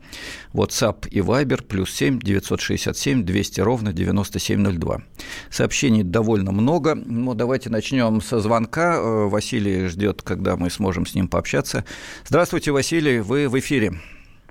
WhatsApp 0.52 1.08
и 1.08 1.20
Viber 1.20 1.62
плюс 1.62 1.90
7 1.94 2.18
967 2.20 3.24
200 3.24 3.60
ровно 3.62 3.94
9702. 3.94 5.02
Сообщений 5.50 6.02
довольно 6.02 6.52
много, 6.52 6.94
но 6.94 7.32
давайте 7.32 7.70
начнем 7.70 8.20
со 8.20 8.40
звонка. 8.40 8.96
Э, 8.96 9.26
Василий 9.26 9.86
ждет, 9.86 10.20
когда 10.20 10.58
мы 10.58 10.68
сможем 10.68 11.06
с 11.06 11.14
ним 11.14 11.28
пообщаться. 11.28 11.86
Здравствуйте, 12.26 12.72
Василий, 12.72 13.20
вы 13.20 13.48
в 13.48 13.58
эфире. 13.58 13.94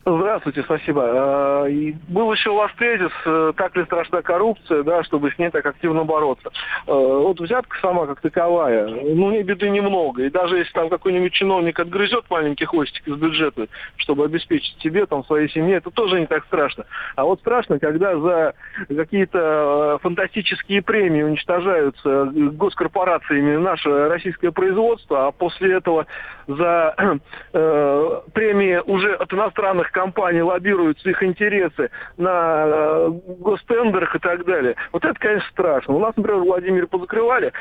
Здравствуйте, 0.03 0.63
спасибо. 0.63 1.03
А, 1.05 1.67
был 2.07 2.33
еще 2.33 2.49
у 2.49 2.55
вас 2.55 2.71
тезис, 2.79 3.11
э, 3.23 3.53
так 3.55 3.75
ли 3.75 3.85
страшна 3.85 4.23
коррупция, 4.23 4.81
да, 4.81 5.03
чтобы 5.03 5.29
с 5.29 5.37
ней 5.37 5.51
так 5.51 5.63
активно 5.63 6.05
бороться. 6.05 6.49
Э, 6.87 6.91
вот 6.91 7.39
взятка 7.39 7.77
сама 7.81 8.07
как 8.07 8.19
таковая, 8.19 8.87
ну, 8.87 9.29
не 9.29 9.43
беды 9.43 9.69
немного. 9.69 10.23
И 10.23 10.31
даже 10.31 10.57
если 10.57 10.71
там 10.71 10.89
какой-нибудь 10.89 11.33
чиновник 11.33 11.79
отгрызет 11.79 12.25
маленький 12.31 12.65
хвостик 12.65 13.07
из 13.07 13.15
бюджета, 13.15 13.67
чтобы 13.97 14.25
обеспечить 14.25 14.75
себе, 14.81 15.05
там, 15.05 15.23
своей 15.25 15.49
семье, 15.49 15.75
это 15.75 15.91
тоже 15.91 16.19
не 16.19 16.25
так 16.25 16.45
страшно. 16.45 16.85
А 17.15 17.23
вот 17.23 17.39
страшно, 17.41 17.77
когда 17.77 18.17
за 18.17 18.55
какие-то 18.87 19.97
э, 19.97 19.97
фантастические 20.01 20.81
премии 20.81 21.21
уничтожаются 21.21 22.25
госкорпорациями 22.33 23.57
наше 23.57 24.07
российское 24.07 24.51
производство, 24.51 25.27
а 25.27 25.31
после 25.31 25.75
этого 25.75 26.07
за 26.47 26.95
э, 27.53 28.21
премии 28.33 28.81
уже 28.83 29.13
от 29.13 29.31
иностранных 29.31 29.90
компаний 29.91 30.41
лоббируют 30.41 31.05
их 31.05 31.21
интересы 31.23 31.89
на 32.17 32.65
э, 32.65 33.11
гостендерах 33.39 34.15
и 34.15 34.19
так 34.19 34.45
далее. 34.45 34.75
Вот 34.91 35.05
это, 35.05 35.19
конечно, 35.19 35.49
страшно. 35.51 35.95
У 35.95 35.99
нас, 35.99 36.15
например, 36.15 36.41
в 36.41 36.45
Владимире 36.45 36.87
позакрывали 36.87 37.53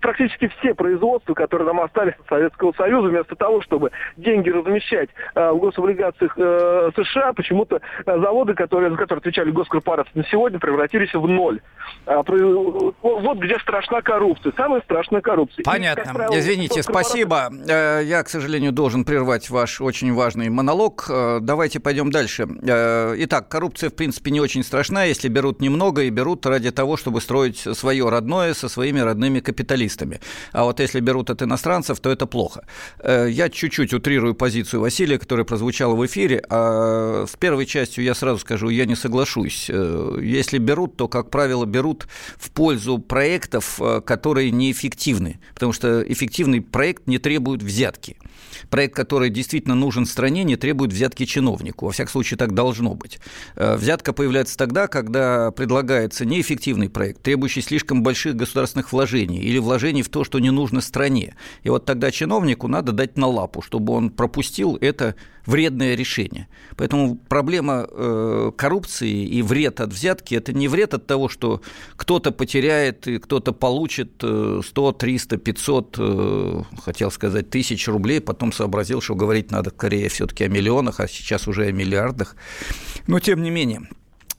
практически 0.00 0.48
все 0.58 0.74
производства, 0.74 1.34
которые 1.34 1.66
нам 1.66 1.80
остались 1.80 2.14
от 2.20 2.28
Советского 2.28 2.72
Союза, 2.72 3.08
вместо 3.08 3.34
того, 3.34 3.60
чтобы 3.62 3.90
деньги 4.16 4.50
размещать 4.50 5.10
э, 5.34 5.50
в 5.50 5.58
гособлигациях 5.58 6.32
э, 6.36 6.90
США, 6.96 7.32
почему-то 7.32 7.80
э, 8.04 8.20
заводы, 8.20 8.54
которые, 8.54 8.90
за 8.90 8.96
которые 8.96 9.20
отвечали 9.20 9.50
госкорпорации, 9.50 10.12
на 10.14 10.24
сегодня 10.24 10.58
превратились 10.58 11.12
в 11.12 11.26
ноль. 11.26 11.60
А, 12.06 12.22
вот 12.22 13.38
где 13.38 13.58
страшна 13.58 14.02
коррупция. 14.02 14.52
Самая 14.56 14.80
страшная 14.82 15.20
коррупция. 15.20 15.64
Понятно. 15.64 16.02
И, 16.02 16.14
правило, 16.14 16.38
Извините, 16.38 16.82
спасибо. 16.82 17.50
Э, 17.68 18.00
я, 18.04 18.22
к 18.22 18.28
сожалению, 18.28 18.72
должен 18.72 19.04
прервать 19.04 19.50
ваш 19.50 19.80
очень 19.80 20.12
важный 20.14 20.48
монолог. 20.48 21.06
Э, 21.10 21.40
давайте 21.56 21.80
пойдем 21.80 22.10
дальше. 22.10 22.46
Э, 22.68 23.14
итак, 23.18 23.48
коррупция, 23.48 23.88
в 23.88 23.94
принципе, 23.94 24.30
не 24.30 24.40
очень 24.40 24.62
страшна, 24.62 25.04
если 25.04 25.28
берут 25.28 25.62
немного 25.62 26.02
и 26.02 26.10
берут 26.10 26.44
ради 26.44 26.70
того, 26.70 26.98
чтобы 26.98 27.22
строить 27.22 27.56
свое 27.72 28.06
родное 28.10 28.52
со 28.52 28.68
своими 28.68 29.00
родными 29.00 29.40
капиталистами. 29.40 30.20
А 30.52 30.64
вот 30.64 30.80
если 30.80 31.00
берут 31.00 31.30
от 31.30 31.40
иностранцев, 31.40 31.98
то 32.00 32.10
это 32.10 32.26
плохо. 32.26 32.66
Э, 32.98 33.26
я 33.30 33.48
чуть-чуть 33.48 33.94
утрирую 33.94 34.34
позицию 34.34 34.82
Василия, 34.82 35.18
которая 35.18 35.46
прозвучала 35.46 35.94
в 35.94 36.04
эфире. 36.04 36.44
А 36.50 37.24
с 37.26 37.36
первой 37.36 37.64
частью 37.64 38.04
я 38.04 38.14
сразу 38.14 38.38
скажу, 38.38 38.68
я 38.68 38.84
не 38.84 38.94
соглашусь. 38.94 39.70
Если 39.70 40.58
берут, 40.58 40.96
то, 40.96 41.08
как 41.08 41.30
правило, 41.30 41.64
берут 41.64 42.06
в 42.36 42.50
пользу 42.50 42.98
проектов, 42.98 43.80
которые 44.04 44.50
неэффективны. 44.50 45.40
Потому 45.54 45.72
что 45.72 46.02
эффективный 46.02 46.60
проект 46.60 47.06
не 47.06 47.18
требует 47.18 47.62
взятки. 47.62 48.18
Проект, 48.68 48.94
который 48.94 49.30
действительно 49.30 49.74
нужен 49.74 50.04
стране, 50.04 50.44
не 50.44 50.56
требует 50.56 50.92
взятки 50.92 51.24
чиновнику. 51.46 51.86
Во 51.86 51.92
всяком 51.92 52.12
случае, 52.12 52.38
так 52.38 52.54
должно 52.54 52.94
быть. 52.94 53.18
Э, 53.56 53.76
взятка 53.76 54.12
появляется 54.12 54.56
тогда, 54.56 54.86
когда 54.86 55.50
предлагается 55.50 56.24
неэффективный 56.24 56.88
проект, 56.88 57.22
требующий 57.22 57.62
слишком 57.62 58.02
больших 58.02 58.36
государственных 58.36 58.92
вложений 58.92 59.38
или 59.38 59.58
вложений 59.58 60.02
в 60.02 60.08
то, 60.08 60.24
что 60.24 60.38
не 60.38 60.50
нужно 60.50 60.80
стране. 60.80 61.34
И 61.62 61.70
вот 61.70 61.84
тогда 61.84 62.10
чиновнику 62.10 62.68
надо 62.68 62.92
дать 62.92 63.16
на 63.16 63.26
лапу, 63.26 63.62
чтобы 63.62 63.92
он 63.92 64.10
пропустил 64.10 64.76
это 64.80 65.14
вредное 65.46 65.94
решение. 65.94 66.48
Поэтому 66.76 67.16
проблема 67.16 67.86
э, 67.88 68.52
коррупции 68.56 69.24
и 69.24 69.42
вред 69.42 69.80
от 69.80 69.92
взятки– 69.92 70.34
это 70.36 70.52
не 70.52 70.68
вред 70.68 70.94
от 70.94 71.06
того, 71.06 71.28
что 71.28 71.62
кто-то 71.96 72.32
потеряет 72.32 73.06
и 73.06 73.18
кто-то 73.18 73.52
получит 73.52 74.16
100, 74.16 74.92
300, 74.92 75.36
500, 75.36 75.96
э, 75.98 76.62
хотел 76.82 77.10
сказать, 77.10 77.48
тысяч 77.50 77.88
рублей, 77.88 78.20
потом 78.20 78.52
сообразил, 78.52 79.00
что 79.00 79.14
говорить 79.14 79.50
надо 79.50 79.70
скорее 79.70 80.08
все-таки 80.08 80.44
о 80.44 80.48
миллионах, 80.48 81.00
а 81.00 81.08
сейчас 81.08 81.48
уже 81.48 81.66
о 81.66 81.72
миллиардах. 81.72 82.36
Но 83.06 83.20
тем 83.20 83.42
не 83.42 83.50
менее, 83.50 83.88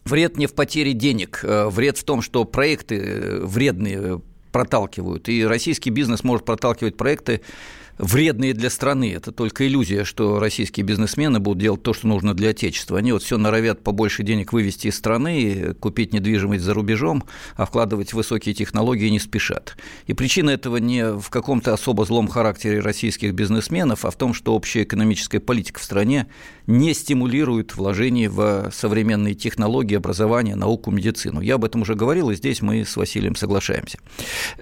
вред 0.05 0.37
не 0.37 0.47
в 0.47 0.53
потере 0.53 0.93
денег, 0.93 1.39
э, 1.43 1.67
вред 1.69 1.97
в 1.97 2.03
том, 2.03 2.21
что 2.21 2.43
проекты 2.45 2.97
э, 2.97 3.39
вредные 3.43 4.21
проталкивают, 4.51 5.29
и 5.29 5.45
российский 5.45 5.89
бизнес 5.89 6.23
может 6.23 6.45
проталкивать 6.45 6.97
проекты 6.97 7.41
вредные 7.97 8.53
для 8.53 8.69
страны. 8.69 9.13
Это 9.13 9.31
только 9.31 9.67
иллюзия, 9.67 10.03
что 10.03 10.39
российские 10.39 10.85
бизнесмены 10.85 11.39
будут 11.39 11.61
делать 11.61 11.83
то, 11.83 11.93
что 11.93 12.07
нужно 12.07 12.33
для 12.33 12.49
Отечества. 12.49 12.97
Они 12.97 13.11
вот 13.11 13.23
все 13.23 13.37
норовят 13.37 13.83
побольше 13.83 14.23
денег 14.23 14.53
вывести 14.53 14.87
из 14.87 14.95
страны, 14.95 15.73
купить 15.79 16.13
недвижимость 16.13 16.63
за 16.63 16.73
рубежом, 16.73 17.23
а 17.55 17.65
вкладывать 17.65 18.13
высокие 18.13 18.53
технологии 18.53 19.09
не 19.09 19.19
спешат. 19.19 19.77
И 20.05 20.13
причина 20.13 20.51
этого 20.51 20.77
не 20.77 21.13
в 21.13 21.29
каком-то 21.29 21.73
особо 21.73 22.05
злом 22.05 22.27
характере 22.27 22.79
российских 22.79 23.33
бизнесменов, 23.33 24.05
а 24.05 24.11
в 24.11 24.15
том, 24.15 24.33
что 24.33 24.53
общая 24.53 24.83
экономическая 24.83 25.39
политика 25.39 25.79
в 25.79 25.83
стране 25.83 26.27
не 26.67 26.93
стимулирует 26.93 27.75
вложений 27.75 28.27
в 28.27 28.71
современные 28.73 29.33
технологии, 29.33 29.95
образование, 29.95 30.55
науку, 30.55 30.91
медицину. 30.91 31.41
Я 31.41 31.55
об 31.55 31.65
этом 31.65 31.81
уже 31.81 31.95
говорил, 31.95 32.29
и 32.29 32.35
здесь 32.35 32.61
мы 32.61 32.85
с 32.85 32.95
Василием 32.97 33.35
соглашаемся. 33.35 33.99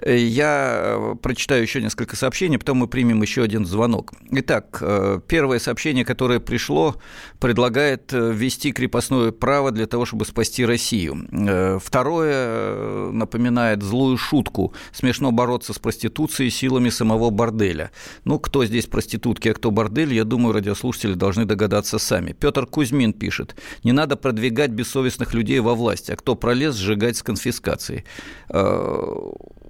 Я 0.06 1.16
прочитаю 1.22 1.62
еще 1.62 1.82
несколько 1.82 2.16
сообщений, 2.16 2.58
потом 2.58 2.78
мы 2.78 2.86
примем 2.86 3.25
еще 3.26 3.42
один 3.42 3.66
звонок. 3.66 4.12
Итак, 4.30 4.78
э, 4.80 5.20
первое 5.26 5.58
сообщение, 5.58 6.04
которое 6.04 6.40
пришло, 6.40 6.96
предлагает 7.40 8.12
э, 8.12 8.32
ввести 8.32 8.72
крепостное 8.72 9.32
право 9.32 9.70
для 9.72 9.86
того, 9.86 10.06
чтобы 10.06 10.24
спасти 10.24 10.64
Россию. 10.64 11.26
Э, 11.32 11.78
второе 11.82 13.10
напоминает 13.12 13.82
злую 13.82 14.16
шутку. 14.16 14.72
Смешно 14.92 15.32
бороться 15.32 15.72
с 15.72 15.78
проституцией 15.78 16.50
силами 16.50 16.90
самого 16.90 17.30
борделя. 17.30 17.90
Ну, 18.24 18.38
кто 18.38 18.64
здесь 18.64 18.86
проститутки, 18.86 19.48
а 19.48 19.54
кто 19.54 19.70
бордель, 19.70 20.14
я 20.14 20.24
думаю, 20.24 20.54
радиослушатели 20.54 21.14
должны 21.14 21.44
догадаться 21.44 21.98
сами. 21.98 22.32
Петр 22.32 22.66
Кузьмин 22.66 23.12
пишет, 23.12 23.56
не 23.84 23.92
надо 23.92 24.16
продвигать 24.16 24.70
бессовестных 24.70 25.34
людей 25.34 25.60
во 25.60 25.74
власть, 25.74 26.10
а 26.10 26.16
кто 26.16 26.36
пролез, 26.36 26.76
сжигать 26.76 27.16
с 27.16 27.22
конфискацией 27.22 28.04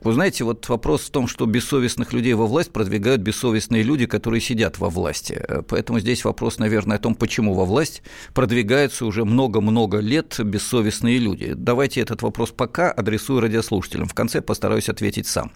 Вы 0.06 0.12
знаете, 0.12 0.44
вот 0.44 0.68
вопрос 0.68 1.00
в 1.00 1.10
том, 1.10 1.26
что 1.26 1.46
бессовестных 1.46 2.12
людей 2.12 2.34
во 2.34 2.46
власть 2.46 2.70
продвигают 2.70 3.22
бессовестные 3.22 3.82
люди, 3.82 4.06
которые 4.06 4.40
сидят 4.40 4.78
во 4.78 4.88
власти. 4.88 5.44
Поэтому 5.66 5.98
здесь 5.98 6.24
вопрос, 6.24 6.58
наверное, 6.58 6.98
о 6.98 7.00
том, 7.00 7.16
почему 7.16 7.54
во 7.54 7.64
власть 7.64 8.04
продвигаются 8.32 9.04
уже 9.04 9.24
много-много 9.24 9.98
лет 9.98 10.38
бессовестные 10.38 11.18
люди. 11.18 11.54
Давайте 11.56 12.02
этот 12.02 12.22
вопрос 12.22 12.52
пока 12.52 12.92
адресую 12.92 13.40
радиослушателям. 13.40 14.06
В 14.06 14.14
конце 14.14 14.40
постараюсь 14.40 14.88
ответить 14.88 15.26
сам. 15.26 15.50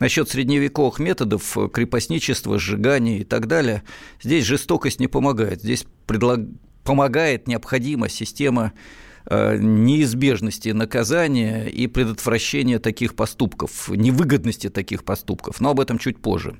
Насчет 0.00 0.28
средневековых 0.28 0.98
методов 0.98 1.56
крепостничества, 1.72 2.58
сжигания 2.58 3.18
и 3.18 3.24
так 3.24 3.46
далее, 3.46 3.84
здесь 4.20 4.44
жестокость 4.44 4.98
не 4.98 5.06
помогает. 5.06 5.62
Здесь 5.62 5.86
предлаг... 6.06 6.40
помогает 6.82 7.46
необходима 7.46 8.08
система 8.08 8.72
Э, 8.72 8.82
неизбежности 9.30 10.68
наказания 10.70 11.66
и 11.66 11.86
предотвращения 11.86 12.78
таких 12.78 13.14
поступков, 13.14 13.88
невыгодности 13.88 14.68
таких 14.68 15.04
поступков, 15.04 15.60
но 15.60 15.70
об 15.70 15.80
этом 15.80 15.98
чуть 15.98 16.18
позже. 16.18 16.56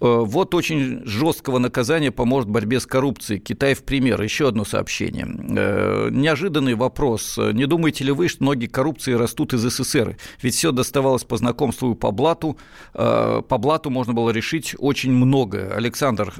Э, 0.00 0.22
вот 0.24 0.54
очень 0.54 1.04
жесткого 1.06 1.58
наказания 1.58 2.10
поможет 2.10 2.50
борьбе 2.50 2.80
с 2.80 2.86
коррупцией. 2.86 3.40
Китай 3.40 3.74
в 3.74 3.82
пример. 3.82 4.20
Еще 4.20 4.48
одно 4.48 4.64
сообщение. 4.64 5.26
Э, 5.26 6.08
неожиданный 6.10 6.74
вопрос. 6.74 7.38
Не 7.38 7.66
думаете 7.66 8.04
ли 8.04 8.12
вы, 8.12 8.28
что 8.28 8.44
ноги 8.44 8.66
коррупции 8.66 9.12
растут 9.12 9.54
из 9.54 9.60
СССР? 9.60 10.16
Ведь 10.42 10.54
все 10.54 10.72
доставалось 10.72 11.24
по 11.24 11.36
знакомству 11.36 11.92
и 11.92 11.94
по 11.94 12.10
блату. 12.10 12.58
По 12.92 13.58
блату 13.58 13.90
можно 13.90 14.12
было 14.12 14.30
решить 14.30 14.74
очень 14.78 15.12
много. 15.12 15.72
Александр 15.74 16.32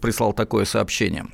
прислал 0.00 0.32
такое 0.32 0.64
сообщение. 0.64 1.26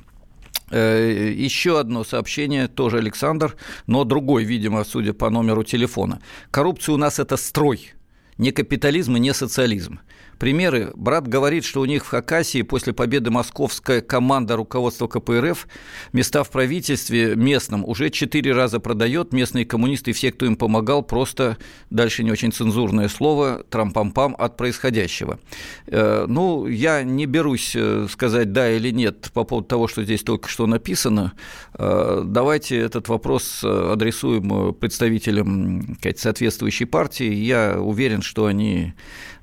Э, 0.73 1.31
еще 1.45 1.79
одно 1.79 2.03
сообщение, 2.03 2.67
тоже 2.67 2.97
Александр, 2.97 3.55
но 3.85 4.03
другой, 4.03 4.43
видимо, 4.43 4.83
судя 4.83 5.13
по 5.13 5.29
номеру 5.29 5.63
телефона. 5.63 6.19
Коррупция 6.49 6.95
у 6.95 6.97
нас 6.97 7.19
это 7.19 7.37
строй, 7.37 7.93
не 8.39 8.51
капитализм 8.51 9.15
и 9.15 9.19
не 9.19 9.33
социализм. 9.33 9.99
Примеры. 10.39 10.91
Брат 10.95 11.27
говорит, 11.27 11.63
что 11.65 11.81
у 11.81 11.85
них 11.85 12.05
в 12.05 12.09
Хакасии 12.09 12.61
после 12.61 12.93
победы 12.93 13.31
московская 13.31 14.01
команда 14.01 14.55
руководства 14.55 15.07
КПРФ 15.07 15.67
места 16.11 16.43
в 16.43 16.49
правительстве 16.49 17.35
местном 17.35 17.85
уже 17.87 18.09
четыре 18.09 18.53
раза 18.53 18.79
продает. 18.79 19.33
Местные 19.33 19.65
коммунисты 19.65 20.11
и 20.11 20.13
все, 20.13 20.31
кто 20.31 20.45
им 20.45 20.55
помогал, 20.55 21.03
просто, 21.03 21.57
дальше 21.89 22.23
не 22.23 22.31
очень 22.31 22.51
цензурное 22.51 23.09
слово, 23.09 23.63
трампампам 23.69 24.35
от 24.37 24.57
происходящего. 24.57 25.39
Э, 25.87 26.25
ну, 26.27 26.67
я 26.67 27.03
не 27.03 27.25
берусь 27.25 27.73
э, 27.75 28.07
сказать 28.09 28.51
да 28.51 28.71
или 28.71 28.91
нет 28.91 29.31
по 29.33 29.43
поводу 29.43 29.67
того, 29.67 29.87
что 29.87 30.03
здесь 30.03 30.23
только 30.23 30.49
что 30.49 30.67
написано. 30.67 31.33
Э, 31.73 32.21
давайте 32.25 32.77
этот 32.77 33.07
вопрос 33.07 33.63
адресуем 33.63 34.73
представителям 34.73 35.97
соответствующей 36.15 36.85
партии. 36.85 37.33
Я 37.33 37.79
уверен, 37.79 38.21
что 38.21 38.45
они 38.45 38.93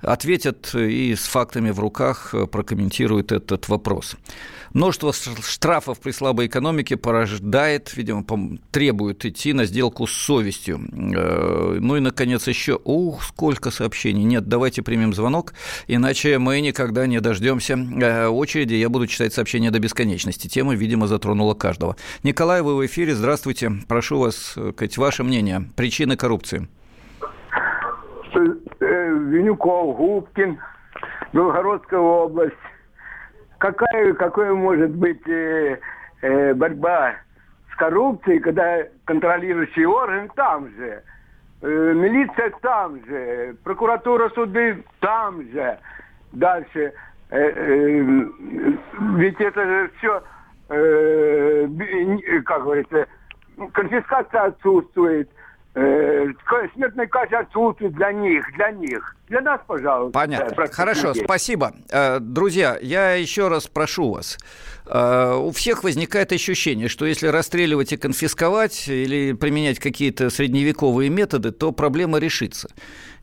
ответят 0.01 0.71
и 0.89 1.15
с 1.15 1.27
фактами 1.27 1.71
в 1.71 1.81
руках 1.81 2.35
э, 2.35 2.47
прокомментируют 2.47 3.33
этот 3.33 3.69
вопрос. 3.69 4.17
Множество 4.73 5.13
штрафов 5.13 5.99
при 5.99 6.13
слабой 6.13 6.47
экономике 6.47 6.97
порождает, 6.97 7.93
видимо, 7.97 8.25
требует 8.71 9.25
идти 9.25 9.53
на 9.53 9.65
сделку 9.65 10.07
с 10.07 10.13
совестью. 10.13 10.81
Э, 10.93 11.79
ну 11.81 11.97
и, 11.97 12.01
наконец, 12.01 12.47
еще, 12.47 12.79
ух, 12.85 13.25
сколько 13.25 13.71
сообщений. 13.71 14.23
Нет, 14.23 14.47
давайте 14.47 14.83
примем 14.83 15.13
звонок, 15.13 15.55
иначе 15.89 16.39
мы 16.39 16.61
никогда 16.61 17.07
не 17.07 17.21
дождемся 17.21 17.75
э, 17.75 18.27
очереди. 18.29 18.75
Я 18.75 18.89
буду 18.89 19.09
читать 19.09 19.35
сообщения 19.35 19.71
до 19.71 19.81
бесконечности. 19.81 20.47
Тема, 20.47 20.75
видимо, 20.75 21.09
затронула 21.09 21.55
каждого. 21.55 21.97
Николай, 22.23 22.63
вы 22.63 22.77
в 22.77 22.87
эфире. 22.87 23.15
Здравствуйте. 23.15 23.73
Прошу 23.89 24.19
вас, 24.19 24.53
сказать, 24.53 24.97
ваше 24.97 25.25
мнение. 25.25 25.69
Причины 25.75 26.17
коррупции. 26.17 26.69
Винюков, 29.31 29.97
Губкин, 29.97 30.59
Белгородская 31.33 32.01
область. 32.01 32.55
Какая, 33.59 34.15
какая 34.15 34.55
может 34.55 34.91
быть 34.91 35.27
э, 35.29 35.79
э, 36.23 36.55
борьба 36.55 37.15
с 37.73 37.77
коррупцией, 37.77 38.41
когда 38.41 38.79
контролирующий 39.05 39.85
орган 39.85 40.31
там 40.35 40.71
же, 40.71 41.03
э, 41.63 41.93
милиция 41.95 42.51
там 42.63 43.05
же, 43.07 43.57
прокуратура, 43.63 44.31
суды 44.31 44.83
там 45.01 45.43
же. 45.51 45.79
Дальше. 46.33 46.93
Э, 47.31 47.39
э, 47.39 48.27
ведь 49.17 49.41
это 49.41 49.65
же 49.65 49.91
все, 49.99 50.23
э, 50.71 51.69
как 52.45 52.65
говорится, 52.65 53.07
конфискация 53.73 54.45
отсутствует 54.45 55.31
э, 55.75 56.27
смертной 56.75 57.07
казни 57.07 57.35
отсутствует 57.37 57.93
для 57.93 58.13
них, 58.13 58.45
для 58.55 58.71
них. 58.73 59.17
Для 59.31 59.41
нас, 59.43 59.61
пожалуйста. 59.65 60.13
Понятно. 60.13 60.67
Хорошо, 60.73 61.09
людей. 61.09 61.23
спасибо. 61.25 61.73
Э, 61.89 62.19
друзья, 62.19 62.77
я 62.83 63.13
еще 63.13 63.47
раз 63.47 63.69
прошу 63.69 64.11
вас. 64.11 64.39
Э, 64.87 65.37
у 65.37 65.53
всех 65.53 65.85
возникает 65.85 66.33
ощущение, 66.33 66.89
что 66.89 67.07
если 67.07 67.29
расстреливать 67.29 67.93
и 67.93 67.97
конфисковать 67.97 68.89
или 68.89 69.33
применять 69.33 69.79
какие-то 69.79 70.31
средневековые 70.31 71.11
методы, 71.11 71.53
то 71.53 71.71
проблема 71.71 72.19
решится. 72.19 72.71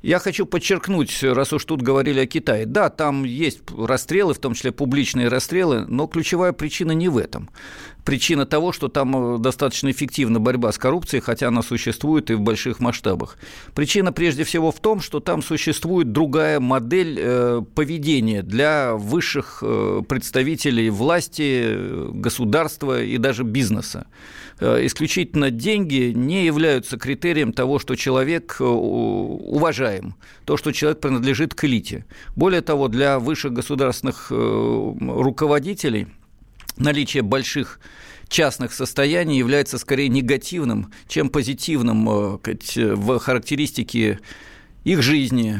Я 0.03 0.19
хочу 0.19 0.45
подчеркнуть, 0.45 1.23
раз 1.23 1.53
уж 1.53 1.65
тут 1.65 1.81
говорили 1.81 2.19
о 2.19 2.27
Китае, 2.27 2.67
да, 2.67 2.89
там 2.89 3.23
есть 3.23 3.61
расстрелы, 3.75 4.35
в 4.35 4.39
том 4.39 4.53
числе 4.53 4.71
публичные 4.71 5.27
расстрелы, 5.27 5.85
но 5.87 6.05
ключевая 6.05 6.51
причина 6.51 6.91
не 6.91 7.09
в 7.09 7.17
этом. 7.17 7.49
Причина 8.05 8.45
того, 8.45 8.71
что 8.71 8.87
там 8.87 9.35
э, 9.35 9.37
достаточно 9.39 9.91
эффективна 9.91 10.39
борьба 10.39 10.71
с 10.71 10.77
коррупцией, 10.77 11.21
хотя 11.21 11.49
она 11.49 11.61
существует 11.61 12.31
и 12.31 12.35
в 12.35 12.39
больших 12.39 12.79
масштабах. 12.79 13.37
Причина 13.73 14.13
прежде 14.13 14.45
всего 14.45 14.71
в 14.71 14.79
том, 14.79 15.01
что 15.01 15.19
там 15.19 15.41
существует 15.41 16.13
другая 16.13 16.61
модель 16.61 17.17
э, 17.19 17.61
поведения 17.75 18.43
для 18.43 18.93
высших 18.93 19.59
э, 19.61 20.03
представителей 20.07 20.89
власти, 20.89 22.11
государства 22.13 23.03
и 23.03 23.17
даже 23.17 23.43
бизнеса. 23.43 24.07
Исключительно 24.59 25.51
деньги 25.51 26.11
не 26.15 26.45
являются 26.45 26.97
критерием 26.97 27.53
того, 27.53 27.77
что 27.77 27.95
человек 27.95 28.57
уважает 28.59 29.67
уважаем, 29.67 30.15
то, 30.45 30.57
что 30.57 30.71
человек 30.71 30.99
принадлежит 30.99 31.53
к 31.53 31.65
элите. 31.65 32.05
Более 32.35 32.61
того, 32.61 32.87
для 32.87 33.19
высших 33.19 33.53
государственных 33.53 34.27
э, 34.31 34.93
руководителей 34.99 36.07
наличие 36.77 37.23
больших 37.23 37.79
частных 38.29 38.73
состояний 38.73 39.37
является 39.37 39.77
скорее 39.77 40.09
негативным, 40.09 40.91
чем 41.07 41.29
позитивным 41.29 42.09
э, 42.09 42.37
в 42.95 43.19
характеристике 43.19 44.19
их 44.83 45.01
жизни, 45.01 45.59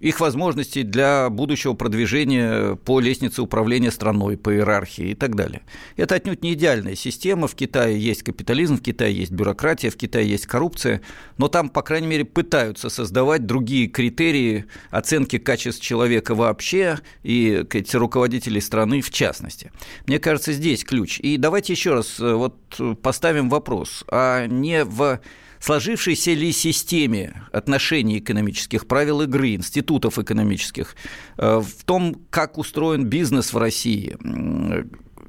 их 0.00 0.20
возможностей 0.20 0.82
для 0.82 1.28
будущего 1.28 1.74
продвижения 1.74 2.76
по 2.76 3.00
лестнице 3.00 3.42
управления 3.42 3.90
страной, 3.90 4.36
по 4.36 4.52
иерархии 4.52 5.10
и 5.10 5.14
так 5.14 5.36
далее. 5.36 5.62
Это 5.96 6.14
отнюдь 6.14 6.42
не 6.42 6.54
идеальная 6.54 6.94
система. 6.94 7.46
В 7.46 7.54
Китае 7.54 8.00
есть 8.00 8.22
капитализм, 8.22 8.78
в 8.78 8.82
Китае 8.82 9.14
есть 9.14 9.30
бюрократия, 9.30 9.90
в 9.90 9.96
Китае 9.96 10.28
есть 10.28 10.46
коррупция, 10.46 11.02
но 11.36 11.48
там, 11.48 11.68
по 11.68 11.82
крайней 11.82 12.06
мере, 12.06 12.24
пытаются 12.24 12.88
создавать 12.88 13.44
другие 13.46 13.88
критерии 13.88 14.64
оценки 14.90 15.38
качеств 15.38 15.82
человека 15.82 16.34
вообще 16.34 16.98
и 17.22 17.64
эти 17.70 17.96
руководителей 17.96 18.60
страны 18.60 19.02
в 19.02 19.10
частности. 19.10 19.70
Мне 20.06 20.18
кажется, 20.18 20.52
здесь 20.52 20.82
ключ. 20.82 21.20
И 21.20 21.36
давайте 21.36 21.74
еще 21.74 21.92
раз 21.92 22.18
э, 22.20 22.34
вот 22.34 22.56
поставим 23.02 23.50
вопрос, 23.50 24.04
а 24.08 24.46
не 24.46 24.84
в 24.84 25.20
сложившейся 25.60 26.32
ли 26.32 26.52
системе 26.52 27.42
отношений 27.52 28.18
экономических, 28.18 28.86
правил 28.86 29.20
игры, 29.22 29.54
институтов 29.54 30.18
экономических, 30.18 30.96
э, 31.36 31.60
в 31.60 31.84
том, 31.84 32.20
как 32.30 32.58
устроен 32.58 33.04
бизнес 33.04 33.52
в 33.52 33.58
России, 33.58 34.16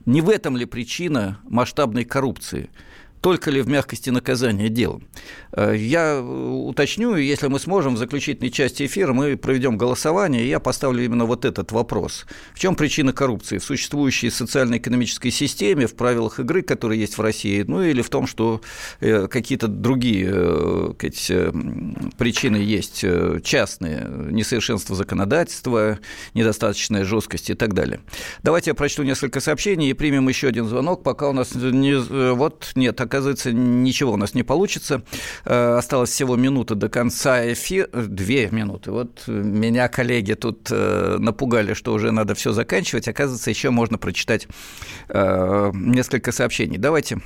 не 0.05 0.21
в 0.21 0.29
этом 0.29 0.57
ли 0.57 0.65
причина 0.65 1.39
масштабной 1.43 2.05
коррупции? 2.05 2.69
только 3.21 3.51
ли 3.51 3.61
в 3.61 3.67
мягкости 3.67 4.09
наказания 4.09 4.67
дело. 4.67 4.99
Э, 5.53 5.75
я 5.75 6.21
уточню, 6.21 7.15
если 7.15 7.47
мы 7.47 7.59
сможем 7.59 7.95
в 7.95 7.97
заключительной 7.97 8.51
части 8.51 8.85
эфира, 8.85 9.13
мы 9.13 9.37
проведем 9.37 9.77
голосование, 9.77 10.43
и 10.43 10.47
я 10.47 10.59
поставлю 10.59 11.03
именно 11.03 11.25
вот 11.25 11.45
этот 11.45 11.71
вопрос. 11.71 12.25
В 12.53 12.59
чем 12.59 12.75
причина 12.75 13.13
коррупции? 13.13 13.57
В 13.57 13.63
существующей 13.63 14.29
социально-экономической 14.29 15.29
системе, 15.29 15.87
в 15.87 15.95
правилах 15.95 16.39
игры, 16.39 16.61
которые 16.61 17.01
есть 17.01 17.17
в 17.17 17.21
России, 17.21 17.63
ну 17.67 17.83
или 17.83 18.01
в 18.01 18.09
том, 18.09 18.27
что 18.27 18.61
э, 18.99 19.27
какие-то 19.27 19.67
другие 19.67 20.29
э, 20.31 20.93
сказать, 21.11 21.53
причины 22.17 22.57
есть 22.57 23.05
частные, 23.43 24.07
несовершенство 24.31 24.95
законодательства, 24.95 25.99
недостаточная 26.33 27.03
жесткость 27.03 27.49
и 27.49 27.53
так 27.53 27.73
далее. 27.73 28.01
Давайте 28.43 28.71
я 28.71 28.75
прочту 28.75 29.03
несколько 29.03 29.39
сообщений 29.39 29.89
и 29.89 29.93
примем 29.93 30.27
еще 30.29 30.47
один 30.47 30.67
звонок, 30.67 31.03
пока 31.03 31.29
у 31.29 31.33
нас 31.33 31.53
не... 31.55 31.95
Вот 32.33 32.71
нет, 32.75 32.99
оказывается, 32.99 33.51
ничего 33.51 34.13
у 34.13 34.17
нас 34.17 34.33
не 34.33 34.43
получится. 34.43 35.03
Э, 35.45 35.77
осталось 35.77 36.09
всего 36.09 36.35
минута 36.35 36.75
до 36.75 36.89
конца 36.89 37.51
эфира. 37.51 37.87
Две 37.93 38.49
минуты. 38.51 38.91
Вот 38.91 39.23
меня 39.27 39.87
коллеги 39.87 40.33
тут 40.33 40.69
э, 40.71 41.17
напугали, 41.19 41.73
что 41.73 41.93
уже 41.93 42.11
надо 42.11 42.35
все 42.35 42.51
заканчивать. 42.51 43.07
Оказывается, 43.07 43.49
еще 43.49 43.69
можно 43.69 43.97
прочитать 43.97 44.47
э, 45.09 45.71
несколько 45.73 46.31
сообщений. 46.31 46.77
Давайте 46.77 47.21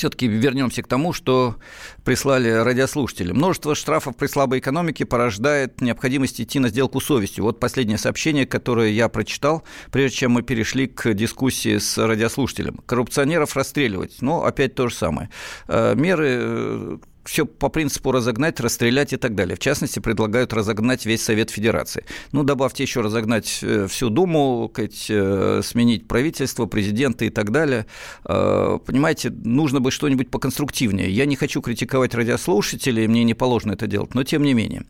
все-таки 0.00 0.26
вернемся 0.26 0.82
к 0.82 0.86
тому, 0.86 1.12
что 1.12 1.56
прислали 2.04 2.48
радиослушатели. 2.48 3.32
Множество 3.32 3.74
штрафов 3.74 4.16
при 4.16 4.28
слабой 4.28 4.60
экономике 4.60 5.04
порождает 5.04 5.82
необходимость 5.82 6.40
идти 6.40 6.58
на 6.58 6.70
сделку 6.70 7.00
совестью. 7.00 7.44
Вот 7.44 7.60
последнее 7.60 7.98
сообщение, 7.98 8.46
которое 8.46 8.92
я 8.92 9.10
прочитал, 9.10 9.62
прежде 9.92 10.16
чем 10.16 10.32
мы 10.32 10.42
перешли 10.42 10.86
к 10.86 11.12
дискуссии 11.12 11.76
с 11.76 11.98
радиослушателем. 11.98 12.78
Коррупционеров 12.86 13.54
расстреливать. 13.54 14.16
Ну, 14.22 14.42
опять 14.42 14.74
то 14.74 14.88
же 14.88 14.94
самое. 14.94 15.28
Э, 15.68 15.94
меры 15.94 16.28
э, 16.30 16.98
все 17.24 17.46
по 17.46 17.68
принципу 17.68 18.12
разогнать, 18.12 18.60
расстрелять 18.60 19.12
и 19.12 19.16
так 19.16 19.34
далее. 19.34 19.56
В 19.56 19.58
частности, 19.58 19.98
предлагают 19.98 20.52
разогнать 20.52 21.06
весь 21.06 21.22
Совет 21.22 21.50
Федерации. 21.50 22.04
Ну, 22.32 22.42
добавьте 22.42 22.82
еще 22.82 23.00
разогнать 23.00 23.60
э, 23.62 23.86
всю 23.88 24.10
Думу, 24.10 24.72
э, 24.76 25.60
сменить 25.62 26.08
правительство, 26.08 26.66
президента 26.66 27.24
и 27.24 27.30
так 27.30 27.52
далее. 27.52 27.86
Э, 28.24 28.78
понимаете, 28.84 29.30
нужно 29.30 29.80
бы 29.80 29.90
что-нибудь 29.90 30.30
поконструктивнее. 30.30 31.10
Я 31.10 31.26
не 31.26 31.36
хочу 31.36 31.60
критиковать 31.60 32.14
радиослушателей, 32.14 33.06
мне 33.06 33.24
не 33.24 33.34
положено 33.34 33.72
это 33.72 33.86
делать, 33.86 34.14
но 34.14 34.24
тем 34.24 34.42
не 34.42 34.54
менее. 34.54 34.84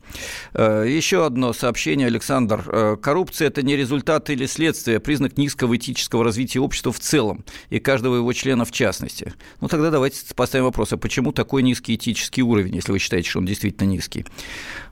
Еще 0.53 1.25
одно 1.25 1.53
сообщение, 1.53 2.07
Александр. 2.07 2.97
Коррупция– 3.01 3.47
это 3.49 3.61
не 3.61 3.75
результат 3.75 4.29
или 4.29 4.45
следствие, 4.45 4.97
а 4.97 4.99
признак 4.99 5.37
низкого 5.37 5.75
этического 5.75 6.23
развития 6.23 6.59
общества 6.59 6.91
в 6.91 6.99
целом 6.99 7.43
и 7.69 7.79
каждого 7.79 8.15
его 8.15 8.31
члена 8.33 8.65
в 8.65 8.71
частности. 8.71 9.33
Ну, 9.59 9.67
тогда 9.67 9.91
давайте 9.91 10.21
поставим 10.35 10.65
вопрос, 10.65 10.93
а 10.93 10.97
почему 10.97 11.31
такой 11.31 11.63
низкий 11.63 11.95
этический 11.95 12.20
политический 12.21 12.43
уровень, 12.43 12.75
если 12.75 12.91
вы 12.91 12.99
считаете, 12.99 13.29
что 13.29 13.39
он 13.39 13.45
действительно 13.45 13.87
низкий. 13.87 14.25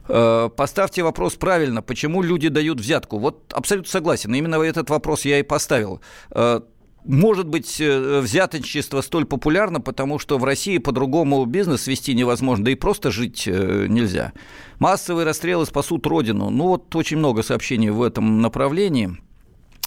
Э, 0.08 0.48
поставьте 0.56 1.02
вопрос 1.02 1.34
правильно, 1.34 1.82
почему 1.82 2.22
люди 2.22 2.48
дают 2.48 2.80
взятку. 2.80 3.18
Вот 3.18 3.52
абсолютно 3.52 3.90
согласен, 3.90 4.34
именно 4.34 4.56
этот 4.62 4.90
вопрос 4.90 5.24
я 5.24 5.38
и 5.38 5.42
поставил. 5.42 6.00
Э, 6.30 6.60
может 7.04 7.46
быть, 7.46 7.80
э, 7.80 8.20
взяточничество 8.20 9.00
столь 9.00 9.24
популярно, 9.24 9.80
потому 9.80 10.18
что 10.18 10.38
в 10.38 10.44
России 10.44 10.78
по-другому 10.78 11.44
бизнес 11.46 11.86
вести 11.86 12.14
невозможно, 12.14 12.64
да 12.64 12.70
и 12.72 12.74
просто 12.74 13.10
жить 13.10 13.46
нельзя. 13.46 14.32
Массовые 14.78 15.24
расстрелы 15.24 15.66
спасут 15.66 16.06
Родину. 16.06 16.50
Ну 16.50 16.68
вот 16.68 16.94
очень 16.96 17.18
много 17.18 17.42
сообщений 17.42 17.90
в 17.90 18.02
этом 18.02 18.42
направлении– 18.42 19.16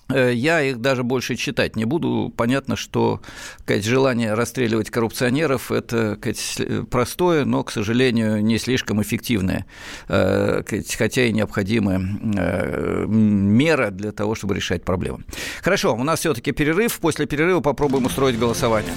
я 0.09 0.61
их 0.61 0.79
даже 0.79 1.03
больше 1.03 1.35
читать 1.35 1.75
не 1.75 1.85
буду. 1.85 2.33
Понятно, 2.35 2.75
что 2.75 3.21
сказать, 3.59 3.85
желание 3.85 4.33
расстреливать 4.33 4.89
коррупционеров– 4.89 5.71
это 5.71 6.17
сказать, 6.17 6.89
простое, 6.89 7.45
но, 7.45 7.63
к 7.63 7.71
сожалению, 7.71 8.43
не 8.43 8.57
слишком 8.57 9.01
эффективное, 9.01 9.65
э, 10.07 10.61
сказать, 10.65 10.95
хотя 10.95 11.25
и 11.25 11.31
необходимая 11.31 11.99
э, 11.99 13.05
мера 13.07 13.91
для 13.91 14.11
того, 14.11 14.35
чтобы 14.35 14.55
решать 14.55 14.83
проблемы. 14.83 15.23
Хорошо, 15.61 15.95
у 15.95 16.03
нас 16.03 16.19
все-таки 16.19 16.51
перерыв. 16.51 16.99
После 16.99 17.25
перерыва 17.25 17.61
попробуем 17.61 18.05
устроить 18.05 18.37
голосование. 18.37 18.93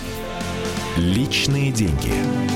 Личные 0.97 1.73
деньги. 1.73 2.56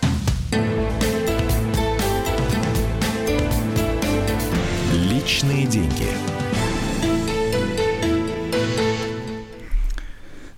Личные 5.21 5.67
деньги. 5.67 6.30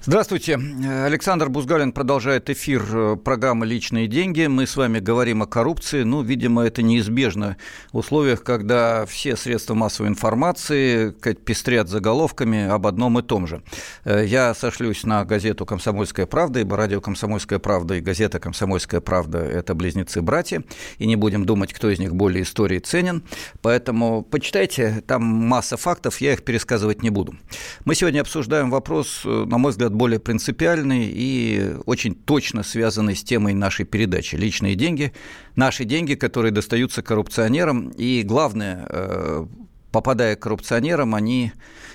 Здравствуйте. 0.06 0.60
Александр 1.06 1.48
Бузгалин 1.48 1.94
продолжает 1.94 2.50
эфир 2.50 2.84
э, 2.92 3.16
программы 3.16 3.66
«Личные 3.66 4.08
деньги». 4.08 4.48
Мы 4.48 4.68
с 4.68 4.76
вами 4.76 5.00
говорим 5.00 5.44
о 5.44 5.46
коррупции. 5.46 6.04
Ну, 6.04 6.22
видимо, 6.22 6.64
это 6.64 6.82
неизбежно 6.82 7.56
в 7.94 8.00
условиях, 8.00 8.44
когда 8.44 9.06
все 9.06 9.38
средства 9.38 9.76
массовой 9.76 10.10
информации 10.10 11.12
пестрят 11.46 11.88
заголовками 11.88 12.68
об 12.68 12.86
одном 12.86 13.18
и 13.20 13.22
том 13.22 13.48
же. 13.48 13.64
Э, 14.04 14.26
я 14.28 14.54
сошлюсь 14.54 15.06
на 15.06 15.24
газету 15.24 15.66
«Комсомольская 15.66 16.26
правда», 16.26 16.60
ибо 16.60 16.76
радио 16.76 17.00
«Комсомольская 17.00 17.60
правда» 17.60 17.96
и 17.96 18.02
газета 18.02 18.42
«Комсомольская 18.42 19.00
правда»– 19.00 19.38
это 19.40 19.74
близнецы-братья, 19.74 20.66
и 20.98 21.08
не 21.08 21.16
будем 21.16 21.46
думать, 21.46 21.72
кто 21.72 21.90
из 21.90 22.00
них 22.00 22.14
более 22.14 22.44
истории 22.44 22.80
ценен. 22.80 23.24
Поэтому 23.62 24.22
почитайте, 24.22 25.02
там 25.08 25.24
масса 25.24 25.78
фактов, 25.78 26.20
я 26.20 26.34
их 26.34 26.44
пересказывать 26.44 27.04
не 27.04 27.10
буду. 27.10 27.38
Мы 27.86 27.96
сегодня 27.96 28.20
обсуждаем 28.20 28.70
вопрос, 28.70 29.22
э, 29.24 29.46
на 29.48 29.58
мой 29.58 29.72
взгляд, 29.72 29.93
более 29.94 30.20
принципиальный 30.20 31.12
и 31.14 31.76
очень 31.86 32.16
точно 32.16 32.64
связанный 32.64 33.16
с 33.16 33.24
темой 33.24 33.54
нашей 33.54 33.86
передачи. 33.86 34.36
Личные 34.36 34.76
деньги, 34.76 35.14
наши 35.56 35.86
деньги, 35.86 36.16
которые 36.16 36.52
достаются 36.52 37.02
коррупционерам. 37.02 37.90
И 37.90 38.24
главное, 38.24 38.86
э, 38.90 39.46
попадая 39.92 40.36
к 40.36 40.40
коррупционерам, 40.40 41.16
они 41.16 41.54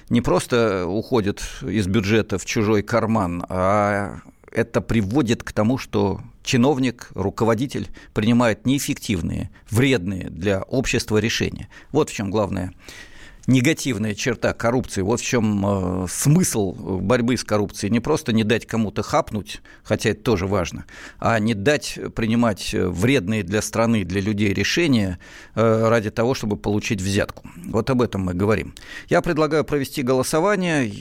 не 0.09 0.21
просто 0.21 0.87
уходят 0.87 1.43
из 1.63 1.87
бюджета 1.87 2.39
в 2.39 2.45
чужой 2.45 2.83
карман, 2.83 3.45
а 3.49 4.21
это 4.51 4.81
приводит 4.81 5.43
к 5.43 5.53
тому, 5.53 5.79
что 5.79 6.21
чиновник, 6.43 7.11
руководитель 7.15 7.89
принимает 8.15 8.65
неэффективные, 8.65 9.51
вредные 9.71 10.31
для 10.31 10.63
общества 10.63 11.19
решения. 11.19 11.69
Вот 11.93 12.11
в 12.11 12.15
чем 12.15 12.31
главное 12.31 12.73
негативная 13.49 14.15
черта 14.15 14.53
коррупции. 14.53 15.01
Вот 15.01 15.21
в 15.21 15.25
чем 15.25 16.05
э, 16.05 16.07
смысл 16.09 16.73
борьбы 17.01 17.37
с 17.37 17.43
коррупцией. 17.43 17.91
Не 17.91 17.99
просто 17.99 18.33
не 18.33 18.45
дать 18.45 18.67
кому-то 18.67 19.03
хапнуть, 19.03 19.63
хотя 19.83 20.11
это 20.11 20.23
тоже 20.23 20.47
важно, 20.47 20.85
а 21.19 21.39
не 21.39 21.55
дать 21.55 21.99
принимать 22.15 22.75
вредные 22.75 23.43
для 23.43 23.63
страны, 23.63 24.05
для 24.05 24.21
людей 24.21 24.53
решения 24.53 25.19
э, 25.55 25.89
ради 25.89 26.11
того, 26.11 26.35
чтобы 26.35 26.59
получить 26.59 27.01
взятку. 27.01 27.49
Вот 27.65 27.89
об 27.89 28.03
этом 28.03 28.21
мы 28.21 28.35
говорим. 28.35 28.75
Я 29.09 29.23
предлагаю 29.23 29.65
провести 29.65 30.03
голосование. 30.03 30.93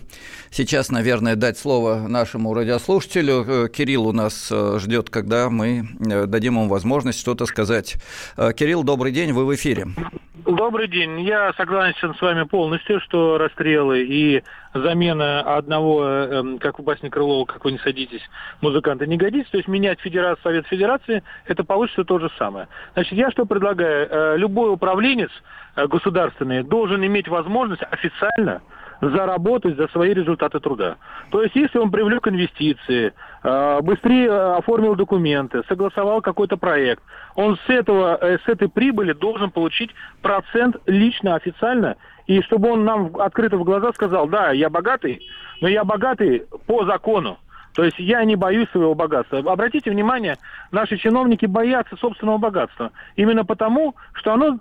сейчас, 0.50 0.90
наверное, 0.90 1.34
дать 1.34 1.56
слово 1.56 2.06
нашему 2.08 2.52
радиослушателю. 2.52 3.44
Э, 3.46 3.68
Кирилл 3.68 4.08
у 4.08 4.12
нас 4.12 4.48
э, 4.50 4.78
ждет, 4.80 5.10
когда 5.10 5.48
мы 5.48 5.86
дадим 5.98 6.54
ему 6.54 6.68
возможность 6.68 7.20
что-то 7.20 7.46
сказать. 7.46 7.96
Кирилл, 8.36 8.82
добрый 8.82 9.12
день, 9.12 9.32
вы 9.32 9.46
в 9.46 9.54
эфире. 9.54 9.86
Добрый 10.44 10.88
день. 10.88 11.20
Я 11.20 11.52
согласен 11.56 12.14
с 12.14 12.20
вами 12.20 12.42
полностью, 12.42 13.00
что 13.00 13.38
расстрелы 13.38 14.02
и 14.02 14.42
замена 14.74 15.40
одного, 15.56 16.04
эм, 16.04 16.58
как 16.58 16.78
у 16.80 16.82
басни 16.82 17.08
Крылова, 17.08 17.44
как 17.44 17.64
вы 17.64 17.72
не 17.72 17.78
садитесь, 17.78 18.22
музыканта 18.60 19.06
не 19.06 19.16
годится. 19.16 19.52
То 19.52 19.58
есть 19.58 19.68
менять 19.68 20.00
Федерацию, 20.00 20.42
Совет 20.42 20.66
Федерации, 20.66 21.22
это 21.46 21.64
получится 21.64 22.04
то 22.04 22.18
же 22.18 22.30
самое. 22.38 22.68
Значит, 22.94 23.12
я 23.12 23.30
что 23.30 23.44
предлагаю? 23.44 24.38
Любой 24.38 24.72
управленец 24.72 25.30
государственный 25.76 26.62
должен 26.62 27.04
иметь 27.04 27.28
возможность 27.28 27.82
официально 27.90 28.62
заработать 29.02 29.76
за 29.76 29.88
свои 29.88 30.14
результаты 30.14 30.60
труда. 30.60 30.96
То 31.30 31.42
есть, 31.42 31.56
если 31.56 31.78
он 31.78 31.90
привлек 31.90 32.28
инвестиции, 32.28 33.12
э, 33.42 33.80
быстрее 33.82 34.28
э, 34.28 34.56
оформил 34.58 34.94
документы, 34.94 35.62
согласовал 35.68 36.22
какой-то 36.22 36.56
проект, 36.56 37.02
он 37.34 37.58
с, 37.66 37.68
этого, 37.68 38.16
э, 38.20 38.38
с 38.38 38.48
этой 38.48 38.68
прибыли 38.68 39.12
должен 39.12 39.50
получить 39.50 39.90
процент 40.22 40.76
лично, 40.86 41.34
официально, 41.34 41.96
и 42.26 42.40
чтобы 42.42 42.70
он 42.70 42.84
нам 42.84 43.16
открыто 43.18 43.56
в 43.56 43.64
глаза 43.64 43.92
сказал, 43.92 44.26
да, 44.28 44.50
я 44.50 44.70
богатый, 44.70 45.26
но 45.60 45.68
я 45.68 45.84
богатый 45.84 46.44
по 46.66 46.84
закону. 46.84 47.38
То 47.74 47.84
есть 47.84 47.98
я 47.98 48.22
не 48.24 48.36
боюсь 48.36 48.68
своего 48.70 48.94
богатства. 48.94 49.38
Обратите 49.38 49.90
внимание, 49.90 50.36
наши 50.72 50.98
чиновники 50.98 51.46
боятся 51.46 51.96
собственного 51.96 52.36
богатства. 52.36 52.90
Именно 53.16 53.46
потому, 53.46 53.94
что 54.12 54.34
оно 54.34 54.58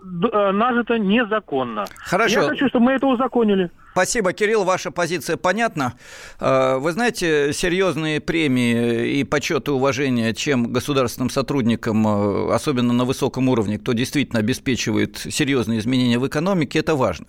нажито 0.54 0.98
незаконно. 0.98 1.86
Хорошо. 1.98 2.42
Я 2.42 2.48
хочу, 2.48 2.70
чтобы 2.70 2.86
мы 2.86 2.94
это 2.94 3.08
узаконили. 3.08 3.70
Спасибо, 3.92 4.32
Кирилл, 4.32 4.64
ваша 4.64 4.90
позиция 4.90 5.36
понятна. 5.36 5.96
Э, 6.40 6.78
вы 6.78 6.94
знаете, 6.94 7.52
серьезные 7.52 8.22
премии 8.22 9.20
и 9.20 9.26
почет 9.26 9.68
и 9.68 9.72
уважение, 9.72 10.34
чем 10.34 10.72
государственным 10.72 11.30
сотрудникам, 11.30 12.08
э, 12.08 12.54
особенно 12.54 12.94
на 12.94 13.04
высоком 13.04 13.50
уровне, 13.50 13.78
кто 13.78 13.92
действительно 13.92 14.40
обеспечивает 14.40 15.18
серьезные 15.18 15.80
изменения 15.80 16.20
в 16.20 16.26
экономике, 16.26 16.80
это 16.80 16.96
важно. 16.96 17.26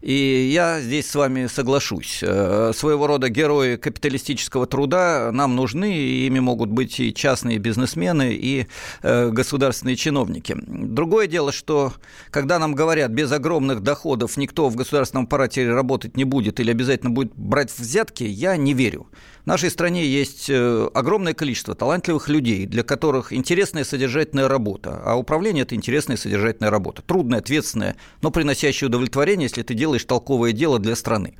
И 0.00 0.48
я 0.50 0.80
здесь 0.80 1.10
с 1.10 1.14
вами 1.14 1.46
соглашусь. 1.46 2.20
Э, 2.22 2.72
своего 2.74 3.06
рода 3.06 3.28
герои 3.28 3.76
капиталистического 3.76 4.66
труда 4.66 5.28
нам 5.30 5.56
нужны, 5.56 5.94
и 5.94 6.26
ими 6.26 6.38
могут 6.38 6.70
быть 6.70 6.98
и 7.00 7.12
частные 7.12 7.58
бизнесмены, 7.58 8.32
и 8.32 8.66
государственные 9.02 9.96
чиновники. 9.96 10.56
Другое 10.66 11.26
дело, 11.26 11.52
что 11.52 11.92
когда 12.30 12.58
нам 12.58 12.74
говорят, 12.74 13.10
без 13.10 13.30
огромных 13.30 13.82
доходов 13.82 14.36
никто 14.38 14.70
в 14.70 14.76
государственном 14.76 15.26
аппарате 15.26 15.68
работать 15.68 15.97
работать 15.98 16.16
не 16.16 16.24
будет 16.24 16.60
или 16.60 16.70
обязательно 16.70 17.10
будет 17.10 17.32
брать 17.34 17.76
взятки, 17.76 18.22
я 18.22 18.56
не 18.56 18.72
верю. 18.72 19.08
В 19.44 19.46
нашей 19.46 19.70
стране 19.70 20.06
есть 20.06 20.48
э, 20.48 20.88
огромное 20.94 21.34
количество 21.34 21.74
талантливых 21.74 22.28
людей, 22.28 22.66
для 22.66 22.82
которых 22.82 23.32
интересная 23.32 23.84
содержательная 23.84 24.46
работа. 24.48 25.02
А 25.04 25.16
управление– 25.16 25.62
это 25.64 25.74
интересная 25.74 26.16
содержательная 26.16 26.70
работа. 26.70 27.02
Трудная, 27.02 27.40
ответственная, 27.40 27.96
но 28.22 28.30
приносящая 28.30 28.88
удовлетворение, 28.88 29.44
если 29.44 29.62
ты 29.62 29.74
делаешь 29.74 30.04
толковое 30.04 30.52
дело 30.52 30.78
для 30.78 30.94
страны. 30.94 31.34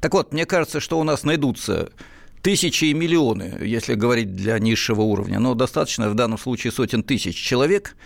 Так 0.00 0.12
вот, 0.12 0.32
мне 0.32 0.44
кажется, 0.44 0.80
что 0.80 1.00
у 1.00 1.04
нас 1.04 1.22
найдутся 1.24 1.90
тысячи 2.42 2.86
и 2.86 2.94
миллионы, 2.94 3.56
если 3.62 3.94
говорить 3.94 4.34
для 4.34 4.58
низшего 4.58 5.02
уровня, 5.02 5.38
но 5.38 5.54
достаточно 5.54 6.10
в 6.10 6.14
данном 6.14 6.38
случае 6.38 6.72
сотен 6.72 7.02
тысяч 7.02 7.36
человек, 7.36 7.96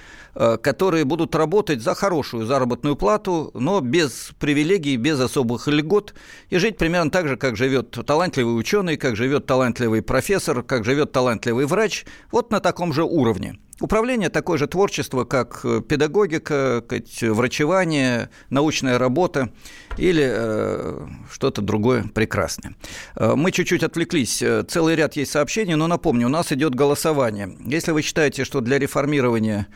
которые 0.63 1.05
будут 1.05 1.35
работать 1.35 1.81
за 1.81 1.95
хорошую 1.95 2.47
заработную 2.47 2.97
плату, 2.97 3.51
но 3.55 3.81
без 3.81 4.33
привилегий, 4.39 4.97
без 4.97 5.19
особых 5.19 5.67
льгот, 5.67 6.15
и 6.51 6.59
жить 6.59 6.77
примерно 6.77 7.11
так 7.11 7.27
же, 7.29 7.37
как 7.37 7.57
живет 7.57 7.91
талантливый 8.07 8.59
ученый, 8.59 8.97
как 8.97 9.17
живет 9.17 9.47
талантливый 9.47 10.03
профессор, 10.03 10.63
как 10.63 10.85
живет 10.85 11.13
талантливый 11.13 11.67
врач, 11.67 12.05
вот 12.31 12.51
на 12.51 12.61
таком 12.61 12.93
же 12.93 13.03
уровне. 13.05 13.59
Управление 13.79 14.31
такое 14.31 14.57
же 14.57 14.67
творчество, 14.67 15.25
как 15.25 15.61
э, 15.63 15.83
педагогика, 15.87 16.83
врачевание, 17.21 18.31
научная 18.49 18.99
работа 18.99 19.51
или 19.99 20.27
э, 20.27 21.07
что-то 21.31 21.61
другое 21.61 22.05
прекрасное. 22.15 22.75
Э, 23.17 23.35
мы 23.37 23.53
чуть-чуть 23.53 23.83
отвлеклись. 23.83 24.43
Целый 24.69 24.97
ряд 24.97 25.17
есть 25.17 25.33
сообщений, 25.33 25.75
но 25.75 25.89
напомню, 25.89 26.27
у 26.27 26.31
нас 26.31 26.53
идет 26.53 26.75
голосование. 26.75 27.55
Если 27.67 27.93
вы 27.93 28.01
считаете, 28.01 28.45
что 28.45 28.63
для 28.63 28.79
реформирования 28.79 29.67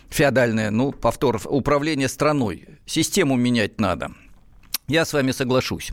феодальное, 0.09 0.71
ну, 0.71 0.91
повтор, 0.91 1.39
управление 1.45 2.09
страной. 2.09 2.67
Систему 2.87 3.35
менять 3.35 3.79
надо. 3.79 4.11
Я 4.87 5.05
с 5.05 5.13
вами 5.13 5.31
соглашусь. 5.31 5.91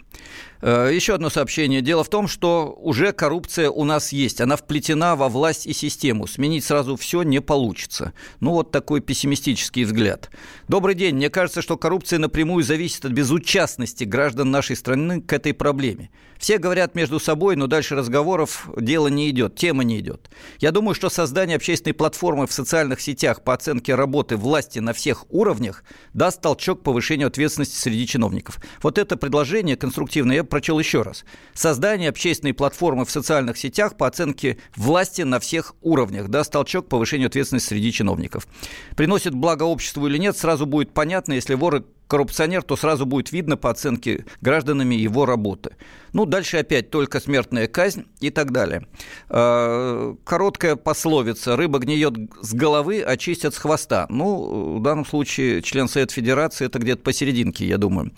Э, 0.63 0.91
еще 0.95 1.15
одно 1.15 1.29
сообщение. 1.29 1.83
Дело 1.83 2.05
в 2.05 2.09
том, 2.09 2.29
что 2.29 2.73
уже 2.79 3.13
коррупция 3.13 3.69
у 3.69 3.83
нас 3.83 4.13
есть. 4.13 4.41
Она 4.41 4.57
вплетена 4.57 5.17
во 5.17 5.29
власть 5.29 5.67
и 5.67 5.73
систему. 5.73 6.29
Сменить 6.29 6.65
сразу 6.65 6.97
все 6.97 7.23
не 7.23 7.41
получится. 7.41 8.13
Ну, 8.39 8.53
вот 8.53 8.71
такой 8.71 9.01
пессимистический 9.01 9.83
взгляд. 9.83 10.31
Добрый 10.69 10.95
день. 10.95 11.17
Мне 11.17 11.31
кажется, 11.31 11.63
что 11.63 11.77
коррупция 11.77 12.21
напрямую 12.21 12.63
зависит 12.63 13.05
от 13.05 13.11
безучастности 13.11 14.05
граждан 14.05 14.53
нашей 14.53 14.77
страны 14.77 15.21
к 15.21 15.33
этой 15.33 15.53
проблеме. 15.53 16.11
Все 16.39 16.59
говорят 16.59 16.97
между 16.97 17.21
собой, 17.21 17.55
но 17.55 17.69
дальше 17.69 17.95
разговоров 17.95 18.69
дело 18.77 19.07
не 19.07 19.31
идет, 19.31 19.55
тема 19.55 19.85
не 19.85 20.01
идет. 20.01 20.29
Я 20.59 20.73
думаю, 20.73 20.93
что 20.97 21.09
создание 21.09 21.57
общественной 21.57 21.95
платформы 21.95 22.49
в 22.49 22.53
социальных 22.53 23.01
сетях 23.01 23.45
по 23.45 23.55
оценке 23.55 23.95
работы 23.95 24.37
власти 24.37 24.81
на 24.81 24.93
всех 24.93 25.25
уровнях 25.31 25.85
даст 26.15 26.41
толчок 26.41 26.83
повышению 26.83 27.29
ответственности 27.29 27.77
среди 27.77 28.09
чиновников. 28.09 28.59
Вот 28.83 28.99
это 28.99 29.17
предложение 29.17 29.77
конструктивное 29.77 30.35
я 30.35 30.45
прочел 30.53 30.79
еще 30.79 31.01
раз. 31.01 31.25
Создание 31.55 32.11
общественной 32.11 32.53
платформы 32.53 33.07
в 33.07 33.11
социальных 33.11 33.57
сетях 33.57 33.97
по 33.97 34.07
оценке 34.07 34.59
власти 34.77 35.23
на 35.23 35.41
всех 35.41 35.75
уровнях 35.81 36.29
даст 36.29 36.53
толчок 36.53 36.85
к 36.85 36.89
повышению 36.91 37.29
ответственности 37.29 37.71
среди 37.71 37.91
чиновников. 37.91 38.47
Приносит 38.95 39.35
благо 39.35 39.63
обществу 39.63 40.07
или 40.07 40.19
нет, 40.19 40.37
сразу 40.37 40.67
будет 40.67 40.93
понятно, 40.93 41.33
если 41.33 41.55
воры 41.55 41.87
коррупционер, 42.13 42.63
то 42.63 42.77
сразу 42.77 43.07
будет 43.07 43.33
видно 43.33 43.57
по 43.57 43.71
оценке 43.71 44.27
гражданами 44.43 44.95
его 44.95 45.25
работы. 45.25 45.77
Ну, 46.13 46.27
дальше 46.27 46.59
опять 46.59 46.91
только 46.91 47.21
смертная 47.21 47.67
казнь 47.69 48.05
и 48.21 48.29
так 48.29 48.53
далее. 48.53 48.87
А, 49.31 50.15
короткая 50.25 50.77
пословица 50.77 51.57
«рыба 51.57 51.79
гниет 51.79 52.13
с 52.43 52.53
головы, 52.53 53.01
а 53.01 53.17
чистят 53.17 53.55
с 53.55 53.57
хвоста». 53.57 54.07
Ну, 54.11 54.77
в 54.77 54.83
данном 54.83 55.07
случае 55.07 55.63
член 55.63 55.89
Совета 55.89 56.13
Федерации– 56.13 56.67
это 56.67 56.79
где-то 56.79 57.03
посерединке, 57.03 57.65
я 57.67 57.79
думаю. 57.79 58.13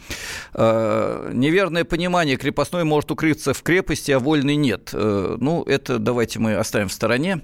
А, 0.54 1.30
неверное 1.32 1.84
понимание 1.84 2.36
крепостной 2.36 2.82
может 2.82 3.12
укрыться 3.12 3.54
в 3.54 3.62
крепости, 3.62 4.10
а 4.10 4.18
вольный 4.18 4.56
нет. 4.56 4.90
А, 4.92 5.36
ну, 5.38 5.62
это 5.62 6.00
давайте 6.00 6.40
мы 6.40 6.56
оставим 6.56 6.88
в 6.88 6.92
стороне. 6.92 7.42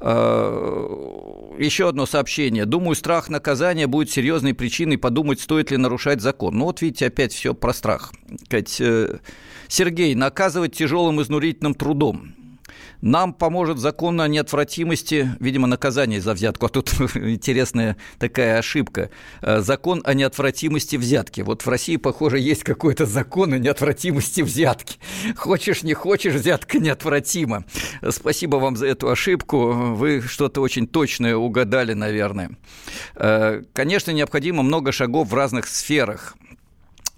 Еще 0.00 1.88
одно 1.90 2.06
сообщение. 2.06 2.64
Думаю, 2.64 2.94
страх 2.94 3.28
наказания 3.28 3.86
будет 3.86 4.10
серьезной 4.10 4.54
причиной 4.54 4.96
подумать, 4.96 5.42
стоит 5.42 5.70
ли 5.70 5.76
нарушать 5.90 6.20
закон. 6.20 6.56
Ну, 6.56 6.66
вот 6.66 6.82
видите, 6.82 7.06
опять 7.06 7.32
все 7.32 7.52
про 7.52 7.72
страх. 7.72 8.12
Э, 8.50 9.18
Сергей, 9.68 10.14
наказывать 10.14 10.76
тяжелым 10.76 11.20
изнурительным 11.20 11.74
трудом. 11.74 12.34
Нам 13.00 13.32
поможет 13.32 13.78
закон 13.78 14.20
о 14.20 14.28
неотвратимости, 14.28 15.30
видимо, 15.40 15.66
наказание 15.66 16.20
за 16.20 16.34
взятку. 16.34 16.66
А 16.66 16.68
тут 16.68 16.92
интересная 17.14 17.96
такая 18.18 18.58
ошибка. 18.58 19.10
Э, 19.40 19.60
закон 19.60 20.02
о 20.04 20.14
неотвратимости 20.14 20.96
взятки. 20.96 21.40
Вот 21.40 21.62
в 21.62 21.68
России, 21.68 21.96
похоже, 21.96 22.38
есть 22.38 22.62
какой-то 22.62 23.06
закон 23.06 23.54
о 23.54 23.58
неотвратимости 23.58 24.42
взятки. 24.42 24.98
Хочешь, 25.36 25.82
не 25.82 25.94
хочешь, 25.94 26.34
взятка 26.34 26.78
неотвратима. 26.78 27.64
Спасибо 28.10 28.56
вам 28.56 28.76
за 28.76 28.86
эту 28.86 29.10
ошибку. 29.10 29.72
Вы 29.72 30.20
что-то 30.20 30.60
очень 30.60 30.86
точное 30.86 31.36
угадали, 31.36 31.94
наверное. 31.94 32.50
Э, 33.14 33.62
конечно, 33.72 34.10
необходимо 34.10 34.62
много 34.62 34.92
шагов 34.92 35.28
в 35.28 35.34
разных 35.34 35.66
сферах 35.66 36.36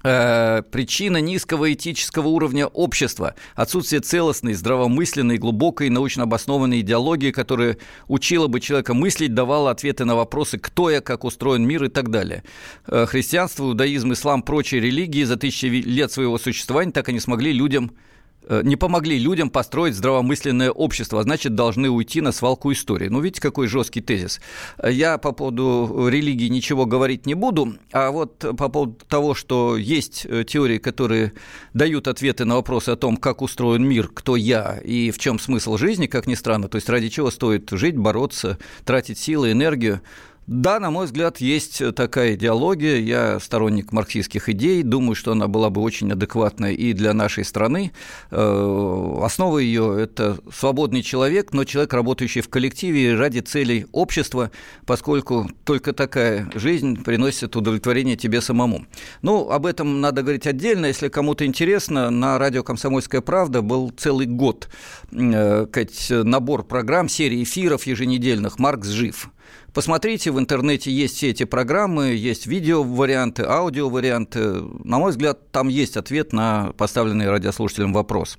причина 0.02 1.18
низкого 1.18 1.72
этического 1.72 2.28
уровня 2.28 2.66
общества, 2.66 3.34
отсутствие 3.54 4.00
целостной, 4.00 4.54
здравомысленной, 4.54 5.38
глубокой 5.38 5.90
научно 5.90 6.24
обоснованной 6.24 6.80
идеологии, 6.80 7.30
которая 7.30 7.78
учила 8.08 8.48
бы 8.48 8.60
человека 8.60 8.94
мыслить, 8.94 9.34
давала 9.34 9.70
ответы 9.70 10.04
на 10.04 10.16
вопросы, 10.16 10.58
кто 10.58 10.90
я, 10.90 11.00
как 11.00 11.24
устроен 11.24 11.66
мир 11.66 11.84
и 11.84 11.88
так 11.88 12.10
далее. 12.10 12.42
Э, 12.86 13.06
христианство, 13.06 13.64
иудаизм, 13.64 14.12
ислам, 14.12 14.42
прочие 14.42 14.80
религии 14.80 15.24
за 15.24 15.36
тысячи 15.36 15.66
лет 15.66 16.10
своего 16.10 16.38
существования 16.38 16.92
так 16.92 17.08
и 17.08 17.12
не 17.12 17.20
смогли 17.20 17.52
людям 17.52 17.92
Э, 17.92 17.92
не 18.48 18.76
помогли 18.76 19.18
людям 19.18 19.50
построить 19.50 19.94
здравомысленное 19.94 20.70
общество, 20.70 21.20
а 21.20 21.22
значит, 21.22 21.54
должны 21.54 21.90
уйти 21.90 22.20
на 22.20 22.32
свалку 22.32 22.72
истории. 22.72 23.08
Ну, 23.08 23.20
видите, 23.20 23.40
какой 23.40 23.66
жесткий 23.66 24.00
тезис. 24.00 24.40
Я 24.82 25.18
по 25.18 25.32
поводу 25.32 26.08
религии 26.08 26.48
ничего 26.48 26.86
говорить 26.86 27.26
не 27.26 27.34
буду, 27.34 27.74
а 27.92 28.10
вот 28.10 28.38
по 28.38 28.68
поводу 28.68 28.96
того, 29.08 29.34
что 29.34 29.76
есть 29.76 30.26
э, 30.28 30.44
теории, 30.44 30.78
которые 30.78 31.32
дают 31.74 32.08
ответы 32.08 32.44
на 32.44 32.56
вопросы 32.56 32.90
о 32.90 32.96
том, 32.96 33.16
как 33.16 33.42
устроен 33.42 33.84
мир, 33.84 34.08
кто 34.08 34.36
я 34.36 34.78
и 34.84 35.10
в 35.10 35.18
чем 35.18 35.38
смысл 35.38 35.76
жизни, 35.76 36.06
как 36.06 36.26
ни 36.26 36.34
странно, 36.34 36.68
то 36.68 36.76
есть 36.76 36.88
ради 36.88 37.08
чего 37.08 37.30
стоит 37.30 37.70
жить, 37.70 37.96
бороться, 37.96 38.58
тратить 38.84 39.18
силы, 39.18 39.52
энергию, 39.52 40.00
да, 40.52 40.78
на 40.78 40.90
мой 40.90 41.06
взгляд, 41.06 41.38
есть 41.38 41.82
такая 41.94 42.34
идеология. 42.34 42.98
Я 42.98 43.40
сторонник 43.40 43.90
марксистских 43.90 44.50
идей. 44.50 44.82
Думаю, 44.82 45.14
что 45.14 45.32
она 45.32 45.48
была 45.48 45.70
бы 45.70 45.80
очень 45.80 46.12
адекватной 46.12 46.74
и 46.74 46.92
для 46.92 47.14
нашей 47.14 47.44
страны. 47.44 47.92
Э, 48.30 49.18
основа 49.22 49.58
ее– 49.58 49.96
это 49.98 50.38
свободный 50.54 51.02
человек, 51.02 51.54
но 51.54 51.64
человек, 51.64 51.94
работающий 51.94 52.42
в 52.42 52.50
коллективе 52.50 53.14
ради 53.14 53.40
целей 53.40 53.86
общества, 53.92 54.50
поскольку 54.84 55.48
только 55.64 55.94
такая 55.94 56.50
жизнь 56.54 57.02
приносит 57.02 57.56
удовлетворение 57.56 58.16
тебе 58.16 58.42
самому. 58.42 58.84
Ну, 59.22 59.50
об 59.50 59.64
этом 59.64 60.02
надо 60.02 60.20
говорить 60.20 60.46
отдельно. 60.46 60.86
Если 60.86 61.08
кому-то 61.08 61.46
интересно, 61.46 62.10
на 62.10 62.38
радио 62.38 62.62
«Комсомольская 62.62 63.22
правда» 63.22 63.62
был 63.62 63.90
целый 63.90 64.26
год 64.26 64.68
э, 65.12 65.66
набор 66.24 66.64
программ, 66.64 67.08
серии 67.08 67.42
эфиров 67.42 67.86
еженедельных 67.86 68.58
«Маркс 68.58 68.88
жив». 68.88 69.30
Посмотрите, 69.72 70.30
в 70.30 70.38
интернете 70.38 70.90
есть 70.90 71.16
все 71.16 71.30
эти 71.30 71.44
программы, 71.44 72.08
есть 72.08 72.46
видео-варианты, 72.46 73.44
аудио-варианты. 73.44 74.62
На 74.84 74.98
мой 74.98 75.12
взгляд, 75.12 75.50
там 75.50 75.68
есть 75.68 75.96
ответ 75.96 76.32
на 76.32 76.72
поставленный 76.76 77.30
радиослушателям 77.30 77.92
вопрос. 77.92 78.38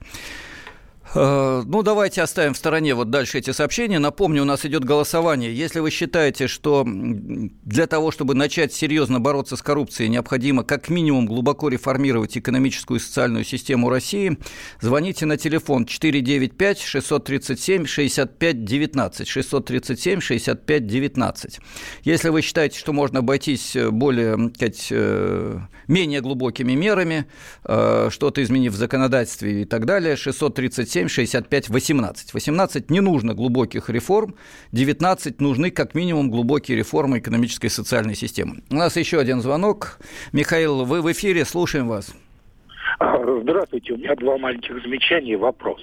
Э, 1.16 1.64
ну, 1.66 1.84
давайте 1.84 2.22
оставим 2.22 2.54
в 2.54 2.58
стороне 2.58 2.96
вот 2.96 3.10
дальше 3.10 3.38
эти 3.38 3.52
сообщения. 3.52 4.00
Напомню, 4.00 4.42
у 4.42 4.46
нас 4.46 4.66
идет 4.66 4.84
голосование. 4.84 5.56
Если 5.56 5.80
вы 5.80 5.92
считаете, 5.92 6.48
что 6.48 6.84
для 6.86 7.88
того, 7.88 8.12
чтобы 8.12 8.34
начать 8.34 8.74
серьезно 8.74 9.20
бороться 9.20 9.56
с 9.56 9.62
коррупцией, 9.62 10.10
необходимо 10.10 10.64
как 10.64 10.90
минимум 10.90 11.26
глубоко 11.28 11.70
реформировать 11.70 12.38
экономическую 12.38 13.00
и 13.00 13.04
социальную 13.04 13.44
систему 13.44 13.90
России, 13.90 14.38
звоните 14.82 15.26
на 15.26 15.38
телефон 15.38 15.86
495 15.86 16.80
637 16.80 17.86
65 17.86 18.66
19. 18.66 19.28
637 19.28 20.20
65 20.20 20.88
19. 20.88 21.60
Если 22.04 22.30
вы 22.30 22.42
считаете, 22.42 22.80
что 22.80 22.94
можно 22.94 23.20
обойтись 23.20 23.78
более, 23.92 24.52
сказать, 24.56 24.88
э, 24.90 25.60
менее 25.88 26.22
глубокими 26.22 26.74
мерами, 26.74 27.26
э, 27.66 28.10
что-то 28.10 28.42
изменив 28.42 28.74
в 28.74 28.78
законодательстве 28.78 29.62
и 29.62 29.66
так 29.66 29.86
далее, 29.86 30.16
637 30.16 31.03
7, 31.04 31.10
65, 31.10 31.70
18. 31.70 32.34
18 32.34 32.90
не 32.90 33.02
нужно 33.02 33.34
глубоких 33.34 33.90
реформ, 33.90 34.36
19 34.72 35.42
нужны 35.42 35.72
как 35.72 35.96
минимум 35.96 36.30
глубокие 36.30 36.78
реформы 36.78 37.20
экономической 37.20 37.68
и 37.68 37.70
социальной 37.70 38.16
системы. 38.16 38.64
У 38.70 38.76
нас 38.76 38.96
еще 38.96 39.20
один 39.20 39.42
звонок. 39.42 40.00
Михаил, 40.32 40.86
вы 40.86 41.02
в 41.02 41.12
эфире, 41.12 41.46
слушаем 41.46 41.88
вас. 41.88 42.14
Здравствуйте, 43.00 43.94
у 43.94 43.98
меня 43.98 44.16
два 44.16 44.38
маленьких 44.38 44.82
замечания 44.82 45.34
и 45.34 45.36
вопрос. 45.36 45.82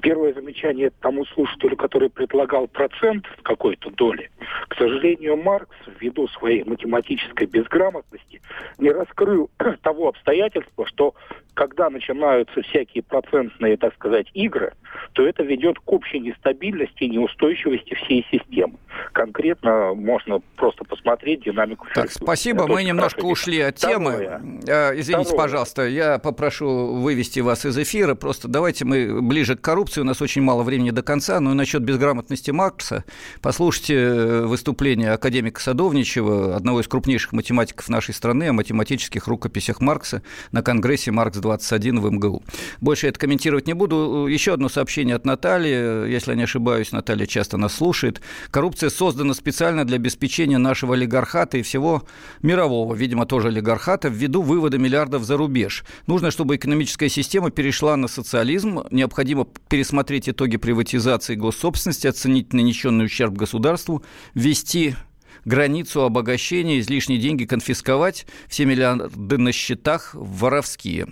Первое 0.00 0.32
замечание 0.32 0.90
тому 1.00 1.24
слушателю, 1.26 1.76
который 1.76 2.10
предлагал 2.10 2.68
процент 2.68 3.26
какой-то 3.42 3.90
доли. 3.90 4.30
К 4.68 4.76
сожалению, 4.76 5.36
Маркс, 5.36 5.76
ввиду 6.00 6.28
своей 6.28 6.64
математической 6.64 7.46
безграмотности, 7.46 8.40
не 8.78 8.90
раскрыл 8.90 9.50
того 9.82 10.08
обстоятельства, 10.08 10.86
что 10.86 11.14
когда 11.54 11.90
начинаются 11.90 12.62
всякие 12.62 13.02
процентные, 13.02 13.76
так 13.76 13.94
сказать, 13.94 14.26
игры, 14.32 14.72
то 15.12 15.26
это 15.26 15.42
ведет 15.42 15.78
к 15.78 15.92
общей 15.92 16.18
нестабильности 16.18 17.04
и 17.04 17.10
неустойчивости 17.10 17.94
всей 17.94 18.26
системы. 18.30 18.78
Конкретно 19.12 19.94
можно 19.94 20.40
просто 20.56 20.84
посмотреть 20.84 21.44
динамику. 21.44 21.86
Так, 21.94 22.10
спасибо, 22.10 22.66
мы 22.66 22.82
немножко 22.84 23.24
ушли 23.24 23.60
от 23.60 23.76
темы. 23.76 24.12
Второе. 24.12 24.42
Э, 24.66 24.98
извините, 24.98 25.28
Второе. 25.28 25.44
пожалуйста, 25.44 25.82
я 25.86 26.18
попрошу 26.18 26.51
вывести 26.60 27.40
вас 27.40 27.64
из 27.64 27.78
эфира. 27.78 28.14
Просто 28.14 28.48
давайте 28.48 28.84
мы 28.84 29.22
ближе 29.22 29.56
к 29.56 29.60
коррупции. 29.60 30.00
У 30.00 30.04
нас 30.04 30.20
очень 30.20 30.42
мало 30.42 30.62
времени 30.62 30.90
до 30.90 31.02
конца. 31.02 31.40
Но 31.40 31.52
и 31.52 31.54
насчет 31.54 31.82
безграмотности 31.82 32.50
Маркса. 32.50 33.04
Послушайте 33.40 33.94
э, 33.94 34.46
выступление 34.46 35.12
академика 35.12 35.60
Садовничева, 35.60 36.56
одного 36.56 36.80
из 36.80 36.88
крупнейших 36.88 37.32
математиков 37.32 37.88
нашей 37.88 38.14
страны, 38.14 38.48
о 38.48 38.52
математических 38.52 39.26
рукописях 39.26 39.80
Маркса 39.80 40.22
на 40.50 40.62
Конгрессе 40.62 41.10
Маркс-21 41.12 42.00
в 42.00 42.10
МГУ. 42.10 42.42
Больше 42.80 43.08
это 43.08 43.18
комментировать 43.18 43.66
не 43.66 43.74
буду. 43.74 44.26
Еще 44.26 44.54
одно 44.54 44.68
сообщение 44.68 45.16
от 45.16 45.24
Натальи. 45.24 46.10
Если 46.10 46.32
я 46.32 46.36
не 46.36 46.44
ошибаюсь, 46.44 46.92
Наталья 46.92 47.26
часто 47.26 47.56
нас 47.56 47.74
слушает. 47.74 48.20
Коррупция 48.50 48.90
создана 48.90 49.34
специально 49.34 49.84
для 49.84 49.96
обеспечения 49.96 50.58
нашего 50.58 50.94
олигархата 50.94 51.58
и 51.58 51.62
всего 51.62 52.02
мирового, 52.42 52.94
видимо, 52.94 53.26
тоже 53.26 53.48
олигархата, 53.48 54.08
ввиду 54.08 54.42
вывода 54.42 54.78
миллиардов 54.78 55.24
за 55.24 55.36
рубеж. 55.36 55.84
Нужно, 56.06 56.30
чтобы 56.30 56.41
экономическая 56.50 57.08
система 57.08 57.50
перешла 57.50 57.96
на 57.96 58.08
социализм. 58.08 58.80
Необходимо 58.90 59.46
пересмотреть 59.68 60.28
итоги 60.28 60.56
приватизации 60.56 61.34
госсобственности, 61.34 62.06
оценить 62.06 62.52
нанесенный 62.52 63.06
ущерб 63.06 63.34
государству, 63.34 64.02
ввести 64.34 64.96
границу 65.44 66.02
обогащения, 66.02 66.80
излишние 66.80 67.18
деньги 67.18 67.44
конфисковать, 67.44 68.26
все 68.48 68.64
миллиарды 68.64 69.38
на 69.38 69.52
счетах 69.52 70.10
воровские. 70.14 71.08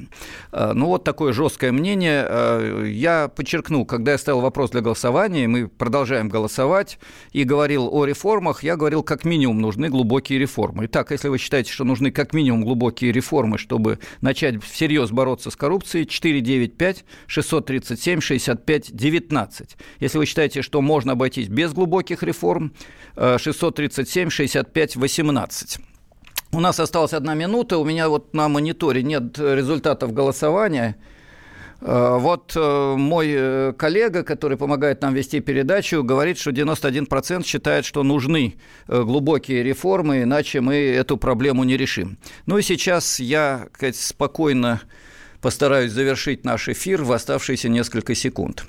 А, 0.53 0.73
ну, 0.75 0.87
вот 0.87 1.05
такое 1.05 1.33
жесткое 1.33 1.73
мнение. 1.73 2.25
А, 2.27 2.85
я 2.85 3.29
подчеркну, 3.29 3.85
когда 3.85 4.13
я 4.13 4.19
ставил 4.19 4.41
вопрос 4.41 4.71
для 4.71 4.81
голосования, 4.81 5.49
мы 5.49 5.69
продолжаем 5.69 6.29
голосовать, 6.29 6.99
и 7.33 7.45
говорил 7.45 7.89
о 7.93 8.05
реформах, 8.05 8.63
я 8.63 8.77
говорил, 8.77 9.03
как 9.03 9.25
минимум 9.25 9.61
нужны 9.61 9.89
глубокие 9.89 10.39
реформы. 10.39 10.87
Итак, 10.87 11.11
если 11.11 11.29
вы 11.29 11.39
считаете, 11.39 11.73
что 11.73 11.85
нужны 11.85 12.11
как 12.11 12.33
минимум 12.33 12.65
глубокие 12.65 13.13
реформы, 13.13 13.59
чтобы 13.59 13.99
начать 14.21 14.63
всерьез 14.63 15.11
бороться 15.11 15.51
с 15.51 15.57
коррупцией, 15.57 16.07
495 16.07 17.05
637 17.27 18.21
65 18.21 18.97
19. 18.97 19.77
Если 20.01 20.19
вы 20.19 20.27
считаете, 20.27 20.63
что 20.63 20.81
можно 20.81 21.13
обойтись 21.13 21.49
без 21.49 21.73
глубоких 21.73 22.23
реформ, 22.23 22.73
637 23.17 24.10
7 24.11 24.29
65 24.29 24.97
18. 24.97 25.79
У 26.53 26.61
нас 26.61 26.81
осталась 26.81 27.13
одна 27.13 27.35
минута. 27.35 27.79
У 27.79 27.85
меня 27.85 28.09
вот 28.09 28.35
на 28.35 28.49
мониторе 28.49 29.05
нет 29.05 29.39
результатов 29.39 30.13
голосования. 30.13 30.97
Э, 31.81 32.17
вот 32.19 32.53
э, 32.57 32.95
мой 32.97 33.29
э, 33.31 33.73
коллега, 33.79 34.25
который 34.25 34.57
помогает 34.57 35.01
нам 35.01 35.15
вести 35.15 35.39
передачу, 35.39 36.03
говорит, 36.03 36.39
что 36.39 36.51
91% 36.51 37.45
считает, 37.47 37.85
что 37.85 38.03
нужны 38.03 38.57
глубокие 38.89 39.63
реформы, 39.63 40.23
иначе 40.23 40.61
мы 40.61 40.75
эту 40.75 41.17
проблему 41.17 41.63
не 41.63 41.77
решим. 41.77 42.19
Ну 42.47 42.59
и 42.59 42.63
сейчас 42.63 43.21
я 43.21 43.69
сказать, 43.75 43.95
спокойно 43.95 44.81
постараюсь 45.41 45.93
завершить 45.93 46.45
наш 46.45 46.69
эфир 46.69 47.03
в 47.03 47.13
оставшиеся 47.13 47.69
несколько 47.69 48.15
секунд. 48.15 48.65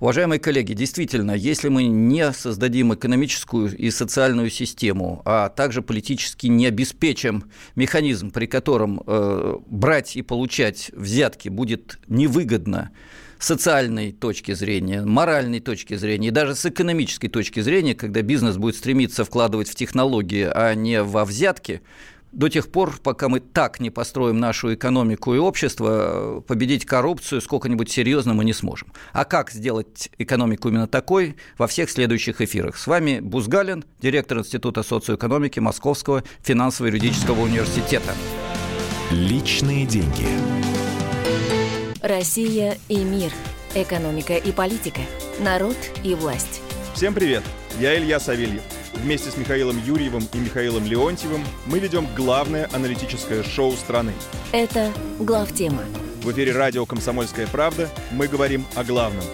Уважаемые 0.00 0.38
коллеги, 0.38 0.72
действительно, 0.72 1.32
если 1.32 1.68
мы 1.68 1.84
не 1.84 2.32
создадим 2.32 2.94
экономическую 2.94 3.76
и 3.76 3.90
социальную 3.90 4.50
систему, 4.50 5.22
а 5.24 5.48
также 5.48 5.82
политически 5.82 6.46
не 6.48 6.66
обеспечим 6.66 7.44
механизм, 7.74 8.30
при 8.30 8.46
котором 8.46 9.02
э, 9.06 9.56
брать 9.66 10.16
и 10.16 10.22
получать 10.22 10.90
взятки 10.94 11.48
будет 11.48 11.98
невыгодно 12.08 12.90
социальной 13.38 14.12
точки 14.12 14.52
зрения, 14.52 15.02
моральной 15.02 15.60
точки 15.60 15.94
зрения 15.96 16.28
и 16.28 16.30
даже 16.30 16.54
с 16.54 16.64
экономической 16.64 17.28
точки 17.28 17.60
зрения, 17.60 17.94
когда 17.94 18.22
бизнес 18.22 18.56
будет 18.56 18.76
стремиться 18.76 19.24
вкладывать 19.24 19.68
в 19.68 19.74
технологии, 19.74 20.48
а 20.50 20.74
не 20.74 21.02
во 21.02 21.24
взятки, 21.24 21.82
до 22.36 22.50
тех 22.50 22.70
пор, 22.70 22.98
пока 23.02 23.28
мы 23.28 23.40
так 23.40 23.80
не 23.80 23.88
построим 23.88 24.38
нашу 24.38 24.74
экономику 24.74 25.34
и 25.34 25.38
общество, 25.38 26.44
победить 26.46 26.84
коррупцию 26.84 27.40
сколько-нибудь 27.40 27.90
серьезно 27.90 28.34
мы 28.34 28.44
не 28.44 28.52
сможем. 28.52 28.92
А 29.12 29.24
как 29.24 29.50
сделать 29.50 30.10
экономику 30.18 30.68
именно 30.68 30.86
такой, 30.86 31.36
во 31.56 31.66
всех 31.66 31.88
следующих 31.88 32.42
эфирах. 32.42 32.76
С 32.76 32.86
вами 32.86 33.20
Бузгалин, 33.20 33.84
директор 34.02 34.38
Института 34.38 34.82
социоэкономики 34.82 35.60
Московского 35.60 36.24
финансово-юридического 36.42 37.40
университета. 37.40 38.12
Личные 39.10 39.86
деньги. 39.86 40.26
Россия 42.02 42.76
и 42.88 42.98
мир. 42.98 43.32
Экономика 43.74 44.36
и 44.36 44.52
политика. 44.52 45.00
Народ 45.40 45.76
и 46.04 46.14
власть. 46.14 46.60
Всем 46.94 47.14
привет! 47.14 47.42
Я 47.80 47.98
Илья 47.98 48.20
Савельев 48.20 48.62
Вместе 48.96 49.30
с 49.30 49.36
Михаилом 49.36 49.78
Юрьевым 49.84 50.26
и 50.32 50.38
Михаилом 50.38 50.84
Леонтьевым 50.84 51.44
мы 51.66 51.78
ведем 51.78 52.08
главное 52.16 52.68
аналитическое 52.72 53.42
шоу 53.42 53.72
страны. 53.72 54.12
Это 54.52 54.90
«Главтема». 55.20 55.82
В 56.22 56.32
эфире 56.32 56.52
радио 56.52 56.86
«Комсомольская 56.86 57.46
правда» 57.46 57.88
мы 58.10 58.26
говорим 58.26 58.64
о 58.74 58.84
главном. 58.84 59.24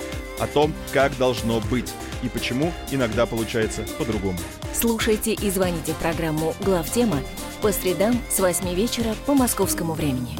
О 0.40 0.46
том, 0.46 0.74
как 0.92 1.16
должно 1.16 1.60
быть 1.70 1.92
и 2.22 2.28
почему 2.28 2.72
иногда 2.90 3.24
получается 3.24 3.84
по-другому. 3.98 4.38
Слушайте 4.74 5.32
и 5.32 5.50
звоните 5.50 5.92
в 5.92 5.96
программу 5.96 6.54
«Главтема» 6.60 7.18
по 7.62 7.70
средам 7.72 8.20
с 8.30 8.40
8 8.40 8.74
вечера 8.74 9.14
по 9.26 9.34
московскому 9.34 9.94
времени. 9.94 10.36